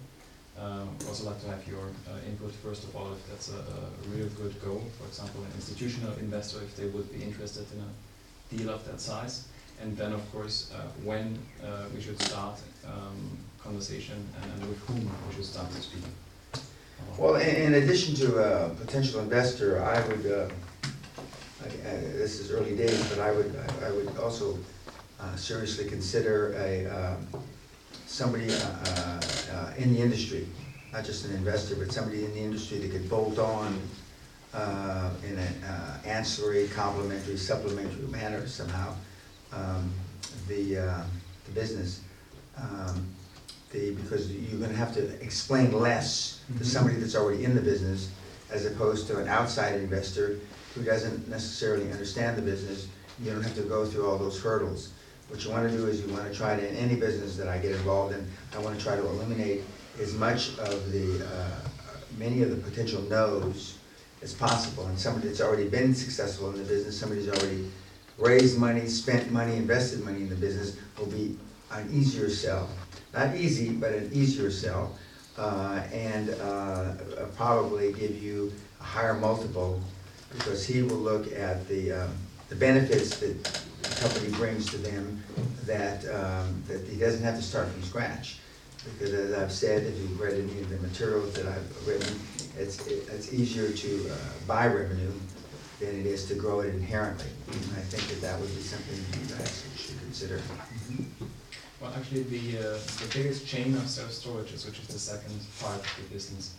Um, 0.58 0.88
also 1.06 1.26
like 1.30 1.40
to 1.42 1.48
have 1.48 1.64
your 1.68 1.86
uh, 2.10 2.28
input 2.28 2.50
first 2.64 2.82
of 2.82 2.96
all 2.96 3.12
if 3.12 3.22
that's 3.30 3.50
a, 3.50 3.60
a 3.78 3.80
real 4.16 4.26
good 4.30 4.60
goal. 4.60 4.82
For 4.98 5.06
example, 5.06 5.42
an 5.44 5.52
institutional 5.54 6.12
investor 6.18 6.58
if 6.64 6.74
they 6.76 6.86
would 6.86 7.08
be 7.12 7.22
interested 7.22 7.64
in 7.74 7.78
a 7.88 8.56
deal 8.56 8.70
of 8.74 8.84
that 8.86 9.00
size. 9.00 9.46
And 9.82 9.96
then 9.96 10.12
of 10.12 10.32
course 10.32 10.72
uh, 10.74 10.80
when 11.04 11.38
uh, 11.64 11.84
we 11.94 12.00
should 12.00 12.20
start 12.22 12.58
um, 12.86 13.38
conversation 13.62 14.26
and, 14.42 14.52
and 14.52 14.68
with 14.68 14.78
whom 14.86 15.10
we 15.28 15.34
should 15.34 15.44
start 15.44 15.70
to 15.70 15.80
speak. 15.80 16.02
Well, 17.16 17.36
in, 17.36 17.74
in 17.74 17.74
addition 17.74 18.14
to 18.16 18.38
a 18.38 18.68
potential 18.70 19.20
investor, 19.20 19.82
I 19.82 20.00
would, 20.08 20.26
uh, 20.26 20.36
uh, 20.38 21.68
this 22.22 22.40
is 22.40 22.50
early 22.50 22.76
days, 22.76 23.08
but 23.08 23.20
I 23.20 23.32
would, 23.32 23.54
I 23.84 23.90
would 23.90 24.16
also 24.18 24.58
uh, 25.20 25.36
seriously 25.36 25.86
consider 25.86 26.54
a, 26.54 26.86
um, 26.86 27.26
somebody 28.06 28.50
uh, 28.50 29.20
uh, 29.52 29.72
in 29.76 29.92
the 29.92 30.00
industry, 30.00 30.46
not 30.92 31.04
just 31.04 31.24
an 31.24 31.34
investor, 31.34 31.74
but 31.76 31.92
somebody 31.92 32.24
in 32.24 32.32
the 32.34 32.40
industry 32.40 32.78
that 32.78 32.90
could 32.90 33.08
bolt 33.08 33.38
on 33.38 33.80
uh, 34.54 35.10
in 35.26 35.36
an 35.38 35.64
uh, 35.64 35.98
ancillary, 36.04 36.68
complementary, 36.68 37.36
supplementary 37.36 38.06
manner 38.06 38.46
somehow, 38.46 38.94
um, 39.52 39.90
the, 40.48 40.78
uh, 40.78 41.02
the 41.46 41.52
business. 41.52 42.00
Um, 42.56 43.06
The, 43.70 43.90
because 43.90 44.30
you're 44.32 44.58
gonna 44.58 44.72
have 44.72 44.94
to 44.94 45.04
explain 45.22 45.78
less 45.78 46.38
to 46.56 46.64
Mhm. 46.64 46.66
somebody 46.66 46.96
that's 46.96 47.14
already 47.14 47.44
in 47.44 47.54
the 47.54 47.60
business 47.60 48.08
as 48.50 48.64
opposed 48.64 49.06
to 49.08 49.18
an 49.18 49.28
outside 49.28 49.74
investor 49.78 50.38
who 50.74 50.80
doesn't 50.82 51.28
necessarily 51.28 51.92
understand 51.92 52.38
the 52.38 52.42
business. 52.42 52.86
You 53.22 53.30
don't 53.30 53.42
have 53.42 53.54
to 53.56 53.62
go 53.68 53.84
through 53.84 54.08
all 54.08 54.16
those 54.16 54.38
hurdles. 54.40 54.88
What 55.28 55.44
you 55.44 55.50
wanna 55.50 55.68
do 55.70 55.86
is 55.86 56.00
you 56.00 56.08
wanna 56.10 56.32
try 56.32 56.56
to, 56.56 56.66
in 56.66 56.76
any 56.76 56.94
business 56.96 57.36
that 57.36 57.46
I 57.46 57.58
get 57.58 57.72
involved 57.72 58.14
in, 58.14 58.26
I 58.54 58.58
wanna 58.58 58.80
try 58.80 58.96
to 58.96 59.06
eliminate 59.06 59.64
as 60.00 60.14
much 60.14 60.56
of 60.58 60.90
the, 60.90 61.22
uh, 61.26 61.68
many 62.18 62.42
of 62.42 62.48
the 62.48 62.56
potential 62.56 63.02
no's 63.02 63.74
as 64.22 64.32
possible. 64.32 64.86
And 64.86 64.98
somebody 64.98 65.28
that's 65.28 65.42
already 65.42 65.68
been 65.68 65.94
successful 65.94 66.48
in 66.52 66.56
the 66.56 66.64
business, 66.64 66.96
somebody 66.98 67.20
who's 67.22 67.34
already 67.38 67.70
raised 68.18 68.58
money, 68.58 68.86
spent 68.88 69.30
money, 69.30 69.56
invested 69.56 70.04
money 70.04 70.22
in 70.22 70.28
the 70.28 70.34
business 70.34 70.76
will 70.98 71.06
be 71.06 71.38
an 71.72 71.88
easier 71.92 72.28
sell. 72.28 72.68
Not 73.14 73.36
easy, 73.36 73.70
but 73.70 73.92
an 73.92 74.10
easier 74.12 74.50
sell, 74.50 74.96
uh, 75.36 75.82
and 75.92 76.30
uh, 76.30 76.94
probably 77.36 77.92
give 77.92 78.22
you 78.22 78.52
a 78.80 78.84
higher 78.84 79.14
multiple 79.14 79.80
because 80.36 80.66
he 80.66 80.82
will 80.82 80.96
look 80.96 81.32
at 81.32 81.66
the, 81.68 81.92
um, 81.92 82.10
the 82.48 82.56
benefits 82.56 83.18
that 83.18 83.44
the 83.82 83.88
company 84.00 84.30
brings 84.32 84.66
to 84.66 84.76
them 84.78 85.22
that, 85.64 86.04
um, 86.06 86.62
that 86.66 86.86
he 86.86 86.96
doesn't 86.98 87.22
have 87.22 87.36
to 87.36 87.42
start 87.42 87.68
from 87.68 87.82
scratch. 87.82 88.38
Because 88.84 89.12
as 89.12 89.38
I've 89.38 89.52
said, 89.52 89.84
if 89.84 89.98
you've 89.98 90.20
read 90.20 90.34
any 90.34 90.60
of 90.60 90.70
the 90.70 90.76
materials 90.78 91.34
that 91.34 91.46
I've 91.46 91.86
written, 91.86 92.18
it's, 92.58 92.86
it's 92.86 93.32
easier 93.32 93.70
to 93.70 94.10
uh, 94.10 94.14
buy 94.46 94.66
revenue 94.66 95.12
than 95.80 96.00
it 96.00 96.06
is 96.06 96.26
to 96.26 96.34
grow 96.34 96.60
it 96.60 96.74
inherently. 96.74 97.30
And 97.46 97.62
I 97.76 97.82
think 97.90 98.02
that 98.08 98.20
that 98.20 98.40
would 98.40 98.54
be 98.54 98.62
something 98.62 98.98
you 99.20 99.26
guys 99.34 99.64
should 99.76 99.98
consider. 100.00 100.40
Well, 101.80 101.92
actually, 101.96 102.24
the, 102.24 102.58
uh, 102.58 102.78
the 103.02 103.08
biggest 103.14 103.46
chain 103.46 103.74
of 103.74 103.86
self-storages, 103.88 104.66
which 104.66 104.80
is 104.80 104.88
the 104.88 104.98
second 104.98 105.38
part 105.60 105.78
of 105.78 105.96
the 106.02 106.14
business, 106.14 106.54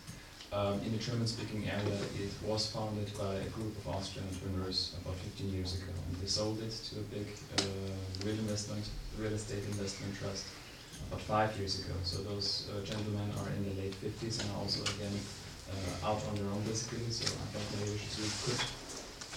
um, 0.52 0.80
in 0.80 0.92
the 0.92 0.98
German-speaking 0.98 1.68
area, 1.68 1.98
it 2.18 2.32
was 2.42 2.66
founded 2.70 3.12
by 3.18 3.34
a 3.34 3.50
group 3.50 3.76
of 3.76 3.88
Austrian 3.88 4.26
entrepreneurs 4.26 4.96
about 5.00 5.16
fifteen 5.16 5.52
years 5.52 5.74
ago. 5.76 5.92
And 6.08 6.16
they 6.16 6.26
sold 6.26 6.58
it 6.62 6.70
to 6.70 6.98
a 6.98 7.06
big, 7.12 7.26
uh, 7.60 8.24
real 8.24 8.38
investment, 8.40 8.88
real 9.18 9.32
estate 9.32 9.62
investment 9.64 10.16
trust 10.16 10.46
about 11.08 11.20
five 11.20 11.56
years 11.58 11.78
ago. 11.84 11.94
So 12.02 12.22
those 12.22 12.70
uh, 12.72 12.84
gentlemen 12.84 13.30
are 13.38 13.50
in 13.58 13.64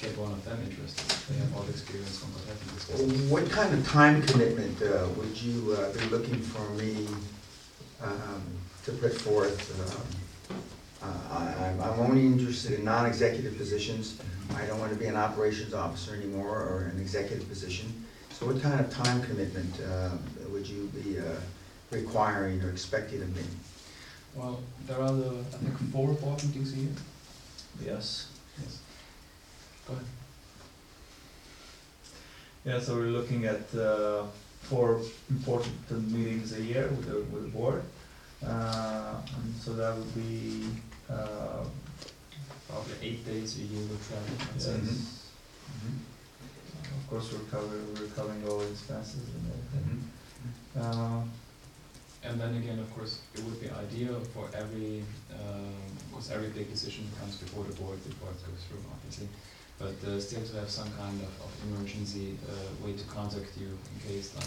their 0.03 0.11
late 0.11 0.11
fifties 0.11 0.11
and 0.11 0.11
are 0.11 0.11
also 0.11 0.11
again, 0.11 0.11
out 0.11 0.11
on 0.11 0.11
their 0.11 0.11
own 0.11 0.11
basically, 0.11 0.11
so 0.11 0.11
I 0.11 0.11
thought 0.11 0.11
maybe 0.11 0.11
we 0.11 0.11
should, 0.11 0.11
we 0.11 0.11
could 0.11 0.11
get 0.11 0.17
one 0.17 0.31
of 0.31 0.45
them 0.45 0.59
interested. 0.69 1.17
They 1.29 1.39
have 1.39 1.55
all 1.55 1.63
the 1.63 1.71
experience 1.71 2.19
from 2.19 2.33
what 2.33 2.43
happened 2.45 2.69
this 2.71 2.85
business. 2.85 3.31
What 3.31 3.51
kind 3.51 3.73
of 3.73 3.87
time 3.87 4.21
commitment 4.23 4.81
uh, 4.81 5.07
would 5.17 5.41
you 5.41 5.73
uh, 5.73 5.93
be 5.93 6.05
looking 6.09 6.39
for 6.41 6.69
me 6.75 7.07
um, 8.01 8.43
to 8.85 8.91
put 8.93 9.13
forth? 9.13 9.57
um, 9.79 10.05
uh, 11.01 11.07
I- 11.31 11.65
I'm 11.65 11.81
I'm 11.81 11.99
only 11.99 12.25
interested 12.25 12.73
in 12.73 12.85
non-executive 12.85 13.57
positions. 13.57 14.19
I 14.55 14.65
don't 14.65 14.79
want 14.79 14.91
to 14.93 14.97
be 14.97 15.05
an 15.07 15.17
operations 15.17 15.73
officer 15.73 16.15
anymore 16.15 16.49
or 16.59 16.91
an 16.93 16.99
executive 16.99 17.47
position. 17.49 18.05
So 18.31 18.45
what 18.47 18.61
kind 18.61 18.79
of 18.79 18.89
time 18.89 19.21
commitment 19.23 19.79
uh, 19.81 20.09
would 20.49 20.67
you 20.67 20.87
be 20.87 21.19
uh, 21.19 21.23
requiring 21.91 22.61
or 22.63 22.69
expecting 22.69 23.21
of 23.21 23.35
me? 23.35 23.43
Well, 24.35 24.61
there 24.87 24.99
are 24.99 25.11
the, 25.11 25.29
I 25.53 25.57
think, 25.57 25.77
four 25.91 26.13
board 26.13 26.43
meetings 26.43 26.73
a 26.73 26.77
year. 26.77 26.91
Yes. 27.85 28.27
Yes. 28.61 28.79
Go 29.87 29.93
ahead. 29.93 30.05
Yeah, 32.65 32.79
so 32.79 32.95
we're 32.95 33.07
looking 33.07 33.45
at 33.45 33.73
uh, 33.75 34.23
four 34.61 35.01
important 35.29 35.91
meetings 36.11 36.53
a 36.57 36.61
year 36.61 36.87
with 36.87 37.07
the, 37.09 37.15
with 37.35 37.43
the 37.43 37.49
board. 37.49 37.83
Uh, 38.45 39.15
and 39.37 39.55
so 39.55 39.73
that 39.73 39.95
would 39.97 40.15
be, 40.15 40.65
uh, 41.09 41.63
Probably 42.69 42.93
eight 43.03 43.25
days 43.25 43.59
a 43.59 43.61
year 43.61 43.81
we 43.85 43.97
travel, 44.07 44.33
I'd 44.39 44.55
yes. 44.55 44.65
say. 44.65 44.71
Mhm. 44.71 45.99
Of 46.97 47.07
course, 47.09 47.31
we're 47.31 47.45
covering, 47.51 47.93
we're 47.93 48.07
covering 48.15 48.41
all 48.49 48.61
expenses 48.61 49.27
and 49.35 49.45
everything. 49.51 50.09
Mhm. 50.75 50.81
Uh, 50.81 51.23
And 52.25 52.39
then 52.39 52.55
again, 52.55 52.79
of 52.79 52.89
course, 52.95 53.19
it 53.35 53.43
would 53.43 53.59
be 53.59 53.69
ideal 53.69 54.17
for 54.33 54.47
every, 54.55 55.03
um, 55.37 55.75
of 55.99 56.05
course, 56.13 56.31
every 56.31 56.49
big 56.49 56.71
decision 56.71 57.03
comes 57.19 57.35
before 57.35 57.65
the 57.65 57.73
board, 57.75 57.99
before 58.07 58.29
it 58.31 58.39
goes 58.47 58.63
through, 58.67 58.79
obviously. 58.89 59.27
But 59.79 59.95
uh, 60.07 60.19
still 60.19 60.41
to 60.43 60.55
have 60.57 60.69
some 60.69 60.89
kind 60.97 61.19
of, 61.21 61.31
of 61.43 61.51
emergency 61.67 62.37
uh, 62.47 62.85
way 62.85 62.93
to 62.93 63.03
contact 63.05 63.57
you 63.57 63.67
in 63.67 64.09
case 64.09 64.33
like, 64.35 64.45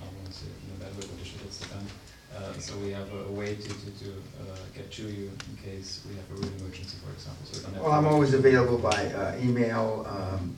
I 0.00 0.04
don't 0.04 0.14
want 0.16 0.26
to 0.26 0.32
say 0.32 0.46
it 0.46 0.58
in 0.66 0.80
a 0.80 0.84
bad 0.84 0.92
way, 0.96 1.06
but 1.08 1.18
the 1.18 1.24
shit 1.24 1.40
hits 1.40 1.58
the 1.58 1.66
fan. 1.66 1.86
Uh, 2.34 2.52
so 2.58 2.76
we 2.78 2.90
have 2.90 3.12
a, 3.12 3.24
a 3.24 3.32
way 3.32 3.54
to, 3.54 3.68
to, 3.68 3.90
to 4.00 4.10
uh, 4.40 4.56
get 4.74 4.90
to 4.90 5.02
you 5.02 5.30
in 5.50 5.70
case 5.70 6.00
we 6.08 6.16
have 6.16 6.24
a 6.30 6.34
real 6.34 6.50
emergency, 6.60 6.96
for 7.04 7.12
example, 7.12 7.44
so 7.44 7.68
we. 7.68 7.82
Well, 7.82 7.92
I'm 7.92 8.06
always 8.06 8.32
available 8.32 8.78
by 8.78 9.06
uh, 9.12 9.36
email, 9.42 10.06
um, 10.08 10.56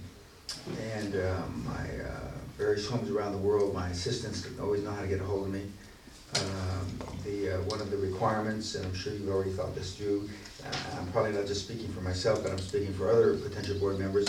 and 0.94 1.14
um, 1.16 1.64
my 1.66 2.04
uh, 2.08 2.30
various 2.56 2.88
homes 2.88 3.10
around 3.10 3.32
the 3.32 3.38
world, 3.38 3.74
my 3.74 3.88
assistants 3.88 4.42
always 4.60 4.84
know 4.84 4.92
how 4.92 5.02
to 5.02 5.08
get 5.08 5.20
a 5.20 5.24
hold 5.24 5.46
of 5.46 5.52
me. 5.52 5.62
Um, 6.36 6.98
The, 7.24 7.54
uh, 7.56 7.58
one 7.72 7.80
of 7.80 7.90
the 7.90 7.96
requirements, 7.96 8.74
and 8.74 8.84
I'm 8.84 8.94
sure 8.94 9.10
you've 9.14 9.30
already 9.30 9.50
thought 9.52 9.74
this 9.74 9.94
through, 9.94 10.28
uh, 10.62 10.98
I'm 11.00 11.06
probably 11.10 11.32
not 11.32 11.46
just 11.46 11.62
speaking 11.64 11.88
for 11.88 12.02
myself, 12.02 12.42
but 12.42 12.52
I'm 12.52 12.58
speaking 12.58 12.92
for 12.92 13.10
other 13.10 13.36
potential 13.38 13.78
board 13.78 13.98
members, 13.98 14.28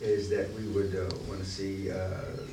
is 0.00 0.28
that 0.28 0.52
we 0.54 0.68
would 0.68 0.94
want 1.28 1.40
to 1.40 1.44
see 1.44 1.90
uh, 1.90 1.96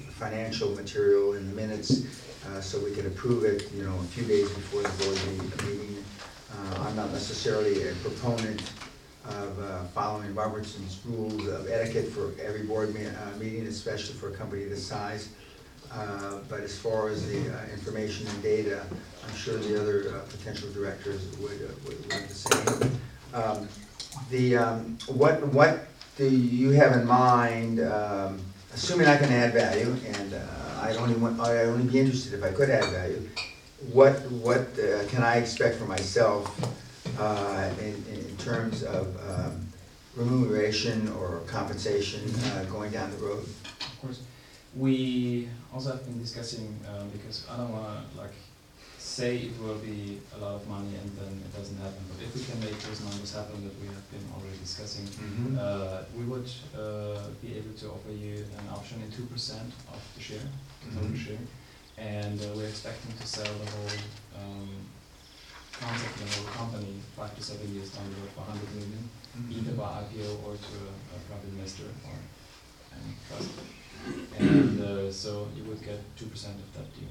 financial 0.10 0.72
material 0.72 1.34
in 1.34 1.48
the 1.48 1.56
minutes, 1.56 2.06
uh, 2.48 2.60
so 2.60 2.80
we 2.80 2.92
can 2.92 3.06
approve 3.06 3.44
it, 3.44 3.72
you 3.72 3.84
know, 3.84 3.94
a 4.00 4.04
few 4.16 4.24
days 4.24 4.50
before 4.50 4.82
the 4.82 4.90
board 5.04 5.18
meeting- 5.28 5.52
meeting. 5.70 6.04
Uh, 6.52 6.84
I'm 6.86 6.96
not 6.96 7.12
necessarily 7.12 7.88
a 7.88 7.94
proponent 8.02 8.64
of 9.26 9.60
uh, 9.60 9.84
following 9.94 10.34
Robertson's 10.34 11.00
rules 11.06 11.46
of 11.48 11.70
etiquette 11.70 12.10
for 12.12 12.32
every 12.42 12.64
board 12.64 12.94
me- 12.96 13.06
uh, 13.06 13.38
meeting, 13.38 13.68
especially 13.68 14.16
for 14.16 14.30
a 14.30 14.36
company 14.36 14.66
this 14.66 14.86
size. 14.88 15.30
Uh, 15.96 16.40
But 16.50 16.62
as 16.62 16.78
far 16.78 17.10
as 17.10 17.26
the 17.28 17.40
uh, 17.50 17.74
information 17.74 18.28
and 18.28 18.44
data, 18.44 18.84
I'm 19.26 19.36
sure 19.36 19.58
the 19.58 19.80
other 19.82 19.98
uh, 20.10 20.20
potential 20.30 20.70
directors 20.72 21.22
would, 21.40 21.60
uh, 21.62 21.74
would 21.86 22.00
want 22.12 22.28
the 22.28 22.34
same. 22.34 23.00
Um, 23.34 23.68
The, 24.30 24.58
um, 24.58 24.98
what, 25.08 25.42
what 25.48 25.88
do 26.18 26.30
you 26.30 26.70
have 26.72 26.94
in 26.94 27.06
mind, 27.08 27.80
um, 27.80 28.40
assuming 28.74 29.08
I 29.08 29.18
can 29.18 29.32
add 29.32 29.54
value, 29.54 29.96
and 30.06 30.34
uh, 30.34 30.84
I'd 30.84 30.98
only 30.98 31.16
want, 31.16 31.40
I'd 31.40 31.66
only 31.66 31.90
be 31.90 32.00
interested 32.00 32.34
if 32.38 32.44
I 32.44 32.52
could 32.52 32.70
add 32.70 32.86
value, 32.94 33.28
what, 33.92 34.14
what 34.46 34.68
uh, 34.78 35.04
can 35.10 35.24
I 35.24 35.36
expect 35.38 35.78
for 35.78 35.86
myself 35.86 36.44
uh, 37.20 37.70
in, 37.82 37.96
in 38.14 38.38
terms 38.38 38.84
of 38.84 39.08
um, 39.30 39.68
remuneration 40.16 41.10
or 41.18 41.42
compensation 41.48 42.22
uh, 42.54 42.64
going 42.66 42.92
down 42.92 43.10
the 43.12 43.18
road? 43.18 43.44
Of 43.44 44.02
course. 44.02 44.20
We 44.76 45.50
also 45.74 45.92
have 45.92 46.06
been 46.06 46.20
discussing, 46.20 46.80
um, 46.90 47.10
because 47.10 47.46
I 47.50 47.58
don't 47.58 47.72
wanna 47.72 48.02
like 48.18 48.34
say 48.98 49.38
it 49.38 49.60
will 49.62 49.78
be 49.78 50.20
a 50.36 50.40
lot 50.40 50.56
of 50.56 50.68
money 50.68 50.96
and 50.96 51.12
then 51.18 51.42
it 51.46 51.52
doesn't 51.56 51.78
happen, 51.78 52.02
but 52.10 52.24
if 52.26 52.34
we 52.34 52.42
can 52.44 52.60
make 52.60 52.80
those 52.82 53.02
numbers 53.04 53.34
happen 53.36 53.62
that 53.64 53.76
we 53.80 53.88
have 53.88 54.08
been 54.10 54.26
already 54.34 54.58
discussing, 54.58 55.06
uh, 55.60 56.04
we 56.18 56.24
would, 56.26 56.50
uh, 56.74 57.20
be 57.42 57.58
able 57.60 57.74
to 57.78 57.92
offer 57.92 58.12
you 58.12 58.46
an 58.58 58.66
option 58.72 59.02
in 59.04 59.12
two 59.12 59.26
percent 59.26 59.70
of 59.94 60.00
the 60.16 60.22
share, 60.24 60.48
the 60.84 60.96
total 60.96 61.10
Mhm. 61.12 61.26
share. 61.26 61.44
And 61.98 62.42
uh, 62.42 62.46
we're 62.56 62.70
expecting 62.74 63.14
to 63.22 63.28
sell 63.28 63.54
the 63.64 63.70
whole, 63.72 63.98
um, 64.40 64.70
concept, 65.80 66.18
the 66.18 66.26
whole 66.34 66.50
company, 66.60 66.96
five 67.16 67.36
to 67.36 67.44
seven 67.44 67.68
years 67.76 67.90
down 67.92 68.10
the 68.10 68.16
road 68.22 68.32
for 68.36 68.42
hundred 68.42 68.70
million 68.74 69.04
either 69.52 69.74
by 69.74 70.02
IPO 70.04 70.30
or 70.46 70.54
to 70.56 70.74
a, 70.90 70.94
a 71.16 71.20
private 71.28 71.50
investor 71.54 71.90
or 72.08 72.18
um, 72.94 73.14
trust. 73.28 73.50
And 74.40 74.82
uh, 74.82 75.12
so 75.12 75.48
you 75.56 75.64
would 75.66 75.82
get 75.84 76.00
two 76.18 76.26
percent 76.26 76.56
of 76.56 76.74
that 76.74 76.94
deal. 76.94 77.10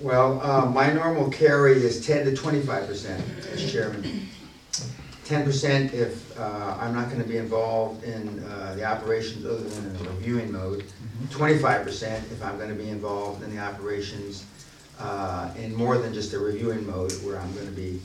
Well, 0.00 0.40
uh, 0.40 0.66
my 0.66 0.92
normal 0.92 1.30
carry 1.30 1.84
is 1.84 2.04
ten 2.04 2.24
to 2.26 2.34
twenty-five 2.34 2.86
percent 2.86 3.22
as 3.52 3.70
chairman. 3.70 4.28
Ten 5.24 5.44
percent 5.44 5.94
if 5.94 6.38
uh, 6.38 6.76
I'm 6.80 6.94
not 6.94 7.10
gonna 7.10 7.24
be 7.24 7.36
involved 7.36 8.04
in 8.04 8.42
uh, 8.44 8.74
the 8.74 8.84
operations 8.84 9.46
other 9.46 9.62
than 9.62 9.96
in 9.96 10.06
a 10.06 10.10
reviewing 10.10 10.52
mode. 10.52 10.84
Twenty-five 11.30 11.82
percent 11.84 12.24
if 12.32 12.42
I'm 12.42 12.58
gonna 12.58 12.74
be 12.74 12.88
involved 12.88 13.42
in 13.42 13.54
the 13.54 13.62
operations 13.62 14.44
uh, 14.98 15.50
in 15.56 15.74
more 15.74 15.98
than 15.98 16.12
just 16.12 16.32
a 16.32 16.38
reviewing 16.38 16.86
mode, 16.86 17.12
where 17.24 17.38
I'm 17.38 17.54
gonna 17.54 17.70
be 17.70 18.00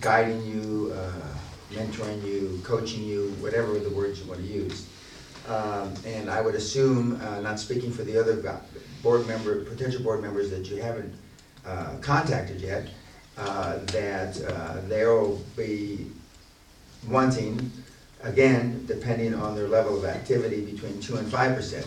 guiding 0.00 0.44
you, 0.44 0.94
uh, 0.96 1.12
mentoring 1.72 2.24
you, 2.24 2.60
coaching 2.64 3.04
you, 3.04 3.30
whatever 3.40 3.78
the 3.78 3.90
words 3.90 4.20
you 4.20 4.26
want 4.26 4.40
to 4.40 4.46
use. 4.46 4.86
Um, 5.48 5.92
And 6.06 6.30
I 6.30 6.40
would 6.40 6.54
assume, 6.54 7.20
uh, 7.20 7.40
not 7.40 7.60
speaking 7.60 7.92
for 7.92 8.02
the 8.02 8.18
other 8.18 8.36
board 9.02 9.26
member, 9.26 9.64
potential 9.64 10.02
board 10.02 10.22
members 10.22 10.48
that 10.50 10.66
you 10.70 10.80
haven't 10.80 11.12
uh, 11.66 11.96
contacted 12.00 12.60
yet, 12.60 12.88
uh, 13.36 13.78
that 13.86 14.40
uh, 14.42 14.80
they'll 14.88 15.36
be 15.56 16.10
wanting, 17.08 17.70
again, 18.22 18.84
depending 18.86 19.34
on 19.34 19.54
their 19.54 19.68
level 19.68 19.96
of 19.98 20.04
activity, 20.04 20.64
between 20.64 20.98
two 21.00 21.16
and 21.16 21.28
five 21.30 21.54
percent. 21.54 21.86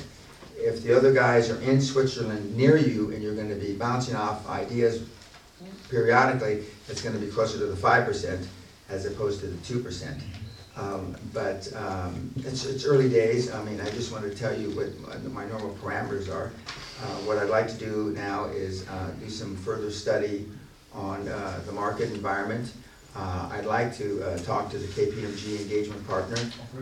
If 0.58 0.84
the 0.84 0.96
other 0.96 1.14
guys 1.14 1.50
are 1.50 1.62
in 1.62 1.82
Switzerland 1.82 2.56
near 2.56 2.78
you 2.78 3.12
and 3.12 3.24
you're 3.24 3.36
gonna 3.36 3.56
be 3.56 3.74
bouncing 3.74 4.16
off 4.16 4.48
ideas 4.50 5.02
periodically, 5.90 6.66
it's 6.90 7.02
gonna 7.02 7.20
be 7.20 7.28
closer 7.28 7.58
to 7.58 7.66
the 7.66 7.76
five 7.76 8.06
percent 8.06 8.48
as 8.90 9.06
opposed 9.06 9.40
to 9.42 9.48
the 9.48 9.58
two 9.66 9.80
percent. 9.80 10.22
Um, 10.77 11.15
But 11.34 11.67
um, 11.75 12.31
it's, 12.38 12.65
it's 12.65 12.86
early 12.86 13.10
days, 13.10 13.51
I 13.51 13.63
mean, 13.63 13.81
I 13.81 13.89
just 13.91 14.12
want 14.12 14.24
to 14.24 14.36
tell 14.36 14.57
you 14.57 14.69
what 14.72 14.89
my- 15.34 15.46
normal 15.46 15.75
parameters 15.81 16.29
are. 16.29 16.51
Uh, 17.01 17.05
What 17.25 17.38
I'd 17.38 17.50
like 17.50 17.67
to 17.67 17.86
do 17.86 18.12
now 18.15 18.46
is 18.46 18.88
uh, 18.88 19.12
do 19.19 19.29
some 19.29 19.55
further 19.55 19.91
study 19.91 20.48
on 20.93 21.27
uh, 21.27 21.62
the 21.65 21.72
market 21.72 22.12
environment. 22.12 22.72
Uh, 23.15 23.50
I'd 23.51 23.65
like 23.65 23.96
to 23.98 24.22
uh, 24.24 24.38
talk 24.39 24.69
to 24.72 24.77
the 24.77 24.88
KPMG 24.88 25.62
engagement 25.62 26.07
partner. 26.07 26.38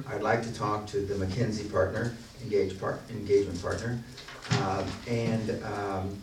I'd 0.09 0.21
like 0.21 0.43
to 0.43 0.53
talk 0.53 0.85
to 0.87 0.99
the 1.05 1.15
McKenzie 1.15 1.71
partner, 1.71 2.15
engage 2.43 2.75
engagement 3.09 3.61
partner. 3.61 3.99
Um, 4.61 4.85
And 5.07 5.63
um, 5.63 6.21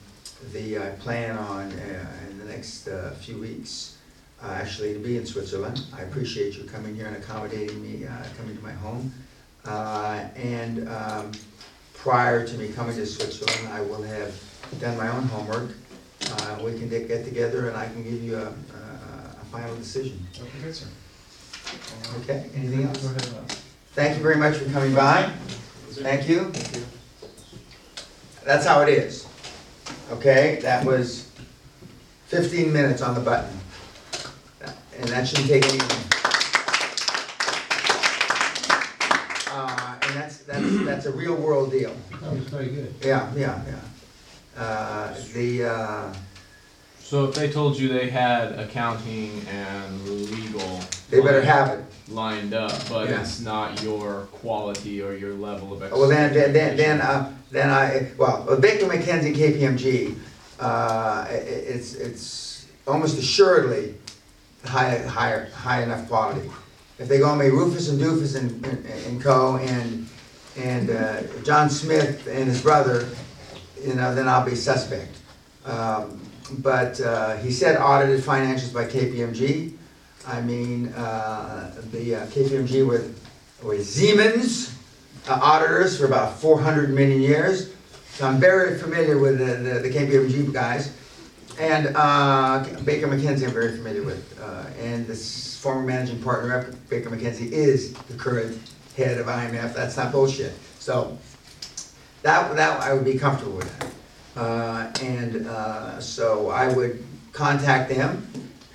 the, 0.52 0.79
I 0.79 0.91
plan 1.00 1.37
on, 1.37 1.73
uh, 1.73 2.31
in 2.31 2.38
the 2.38 2.45
next 2.45 2.88
uh, 2.88 3.11
few 3.21 3.38
weeks, 3.38 3.92
uh, 4.43 4.49
actually 4.53 4.93
to 4.95 4.99
be 4.99 5.17
in 5.17 5.27
Switzerland. 5.27 5.83
I 5.97 6.03
appreciate 6.03 6.57
you 6.57 6.65
coming 6.65 6.95
here 6.95 7.07
and 7.07 7.17
accommodating 7.17 7.81
me, 7.83 8.07
uh, 8.07 8.11
coming 8.37 8.57
to 8.57 8.63
my 8.63 8.73
home. 8.73 9.13
Uh, 9.65 10.25
And 10.37 10.89
um, 10.89 11.33
prior 11.95 12.45
to 12.47 12.55
me 12.59 12.69
coming 12.69 12.97
to 12.97 13.07
Switzerland, 13.07 13.69
I 13.73 13.81
will 13.83 14.03
have 14.03 14.33
done 14.81 14.97
my 14.97 15.09
own 15.09 15.25
homework. 15.25 15.71
Uh, 16.31 16.59
We 16.65 16.73
can 16.79 16.89
get 16.89 17.07
get 17.09 17.25
together 17.25 17.69
and 17.69 17.77
I 17.77 17.87
can 17.87 18.03
give 18.03 18.23
you 18.23 18.37
a, 18.37 18.47
a- 18.47 19.31
a 19.43 19.45
final 19.53 19.75
decision. 19.77 20.19
Okay, 20.39 20.73
sir. 20.73 20.87
Okay, 22.21 22.51
anything 22.55 22.85
else? 22.85 22.99
Thank 23.95 24.17
you 24.17 24.23
very 24.23 24.37
much 24.37 24.57
for 24.57 24.69
coming 24.71 24.95
by. 24.95 25.31
Thank 25.91 26.29
you. 26.29 26.51
Thank 26.51 26.77
you. 26.77 26.83
That's 28.45 28.67
how 28.67 28.81
it 28.83 28.89
is. 28.89 29.27
Okay, 30.11 30.59
that 30.63 30.85
was 30.85 31.29
fifteen 32.27 32.73
minutes 32.73 33.03
on 33.03 33.15
the 33.15 33.21
button. 33.21 33.55
And 34.99 35.09
that 35.09 35.27
shouldn't 35.27 35.49
take 35.49 35.65
anything. 35.65 36.09
Uh, 39.55 39.97
and 40.03 40.17
that's, 40.17 40.39
that's, 40.39 40.85
that's 40.85 41.07
a 41.07 41.13
real 41.13 41.35
world 41.35 41.71
deal. 41.71 41.95
That 42.21 42.33
was 42.33 42.45
very 42.45 42.69
good. 42.69 42.95
Yeah, 43.03 43.31
yeah, 43.35 43.63
yeah. 43.67 44.61
Uh, 44.63 45.15
the, 45.35 45.65
uh, 45.65 46.15
So 47.01 47.25
if 47.27 47.35
they 47.35 47.51
told 47.51 47.79
you 47.79 47.89
they 47.89 48.09
had 48.11 48.53
accounting 48.59 49.45
and 49.49 50.09
legal. 50.09 50.81
they 51.11 51.21
better 51.21 51.43
have 51.43 51.69
it. 51.79 51.85
Lined 52.09 52.53
up, 52.53 52.73
but 52.89 53.09
Yeah. 53.09 53.21
it's 53.21 53.41
not 53.41 53.83
your 53.83 54.27
quality 54.33 55.01
or 55.03 55.15
your 55.15 55.35
level 55.35 55.73
of 55.73 55.83
expertise. 55.83 55.99
Well, 56.01 56.09
then, 56.09 56.33
then, 56.35 56.53
then, 56.53 56.77
then, 56.77 57.01
uh, 57.01 57.33
then 57.51 57.71
I, 57.71 58.11
well, 58.19 58.45
with 58.49 58.61
Baker 58.61 58.87
McKenzie 58.87 59.35
KPMG, 59.35 60.15
uh, 60.61 61.25
i- 61.29 61.29
i- 61.31 61.35
it's, 61.35 61.95
it's 61.95 62.67
almost 62.87 63.19
assuredly 63.19 63.95
high, 64.64 64.99
higher, 64.99 65.50
high 65.50 65.83
enough 65.83 66.09
quality. 66.09 66.49
If 66.99 67.09
they 67.09 67.19
go 67.19 67.31
and 67.31 67.38
make 67.38 67.52
Rufus 67.52 67.88
and 67.88 68.00
Doofus 68.00 68.37
and, 68.37 68.64
and- 68.64 68.87
and 69.07 69.21
Co. 69.23 69.57
and, 69.57 70.07
and, 70.57 70.90
uh, 70.90 71.23
John 71.45 71.69
Smith 71.71 72.26
and 72.26 72.49
his 72.49 72.62
brother, 72.62 73.09
you 73.85 73.95
know, 73.95 74.14
then 74.14 74.28
I'll 74.28 74.45
be 74.45 74.54
suspect. 74.54 75.16
Um, 75.64 76.21
But, 76.59 77.00
uh, 77.00 77.37
he 77.38 77.50
said 77.50 77.78
audited 77.78 78.21
financials 78.23 78.75
by 78.75 78.85
KPMG. 78.85 79.73
I 80.28 80.40
mean, 80.42 80.88
uh, 80.92 81.73
the 81.90 82.14
uh, 82.16 82.26
KPMG 82.26 82.87
with, 82.87 83.19
were 83.62 83.78
Siemens 83.83 84.75
uh, 85.28 85.38
auditors 85.42 85.97
for 85.99 86.04
about 86.07 86.38
four 86.38 86.61
hundred 86.61 86.90
million 86.90 87.23
years. 87.23 87.71
So 88.14 88.26
I'm 88.26 88.38
very 88.38 88.76
familiar 88.78 89.16
with 89.19 89.38
the, 89.38 89.54
the, 89.66 89.78
the 89.81 89.90
KPMG 89.90 90.52
guys. 90.52 90.92
And, 91.59 91.95
uh, 91.95 92.65
Baker 92.85 93.09
McKenzie 93.09 93.47
I'm 93.47 93.53
very 93.53 93.77
familiar 93.77 94.03
with. 94.03 94.39
Uh, 94.41 94.65
and 94.81 95.07
this 95.07 95.57
former 95.61 95.83
managing 95.83 96.23
partner 96.23 96.59
of 96.59 96.88
Baker 96.88 97.11
McKenzie 97.11 97.51
is 97.51 97.93
the 97.93 98.15
current 98.15 98.59
head 98.97 99.19
of 99.19 99.27
IMF. 99.27 99.75
That's 99.75 99.97
not 99.97 100.12
bullshit. 100.12 100.55
So, 100.79 101.19
that, 102.23 102.55
that, 102.57 102.81
I 102.81 102.95
would 102.95 103.05
be 103.05 103.19
comfortable 103.19 103.57
with 103.57 103.79
that. 103.79 104.41
Uh, 104.41 104.93
and, 105.03 105.47
uh, 105.47 106.01
so 106.01 106.49
I 106.49 106.73
would 106.73 107.05
contact 107.33 107.91
them, 107.91 108.27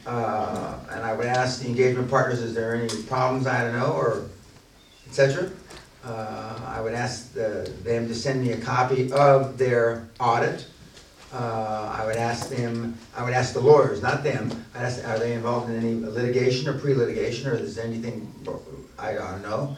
uh, 0.06 0.76
and 0.92 1.04
I 1.04 1.14
would 1.14 1.26
ask 1.26 1.62
the 1.62 1.68
engagement 1.68 2.10
partners, 2.10 2.40
is 2.40 2.54
there 2.54 2.76
any 2.76 2.90
problems 3.04 3.48
I 3.48 3.64
don't 3.64 3.78
know, 3.78 3.92
or 3.92 4.28
et 5.08 5.14
cetera? 5.14 5.50
Uh, 6.06 6.60
I 6.66 6.80
would 6.80 6.94
ask 6.94 7.34
the- 7.34 7.70
them 7.84 8.08
to 8.08 8.16
send 8.16 8.42
me 8.42 8.52
a 8.52 8.58
copy 8.58 9.12
of 9.12 9.58
their 9.58 10.08
audit. 10.20 10.66
Uh, 11.34 11.94
I 12.00 12.06
would 12.06 12.16
ask 12.16 12.50
them, 12.50 12.98
I 13.16 13.24
would 13.24 13.34
ask 13.34 13.54
the 13.54 13.60
lawyers, 13.60 14.02
not 14.02 14.24
them, 14.24 14.50
I'd 14.74 14.84
ask, 14.84 15.06
are 15.06 15.20
they 15.20 15.34
involved 15.34 15.70
in 15.70 15.76
any 15.76 15.96
litigation 15.96 16.70
or 16.70 16.80
pre-litigation, 16.80 17.50
or 17.50 17.56
is 17.56 17.76
there 17.76 17.86
anything, 17.86 18.34
I 18.98 19.14
don't 19.14 19.42
know. 19.42 19.76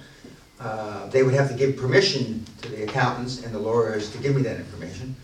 Uh, 0.60 1.08
They 1.08 1.24
would 1.24 1.34
have 1.34 1.50
to 1.50 1.56
give 1.56 1.76
permission 1.76 2.46
to 2.62 2.70
the 2.70 2.84
accountants 2.84 3.44
and 3.44 3.54
the 3.54 3.60
lawyers 3.60 4.12
to 4.12 4.20
give 4.20 4.36
me 4.36 4.44
that 4.44 4.58
information. 4.58 5.16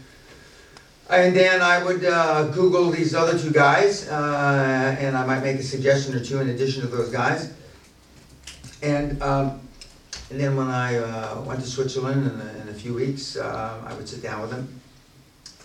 And 1.10 1.36
then 1.36 1.62
I 1.62 1.84
would 1.84 2.04
uh, 2.04 2.48
Google 2.48 2.90
these 2.90 3.14
other 3.14 3.38
two 3.38 3.52
guys, 3.52 4.10
uh, 4.10 4.96
and 5.00 5.16
I 5.16 5.24
might 5.28 5.44
make 5.44 5.60
a 5.60 5.64
suggestion 5.64 6.16
or 6.16 6.20
two 6.20 6.40
in 6.40 6.50
addition 6.50 6.82
to 6.82 6.88
those 6.88 7.12
guys. 7.12 7.54
And, 8.82 9.22
um, 9.22 9.60
and 10.32 10.40
then 10.40 10.56
when 10.56 10.70
I 10.70 10.98
uh, 10.98 11.42
went 11.42 11.60
to 11.60 11.68
Switzerland 11.68 12.26
in 12.26 12.42
a, 12.42 12.62
in 12.62 12.70
a 12.70 12.74
few 12.74 12.96
weeks, 12.96 13.38
uh, 13.38 13.84
I 13.86 13.94
would 13.94 14.10
sit 14.10 14.24
down 14.24 14.42
with 14.42 14.50
them. 14.50 14.82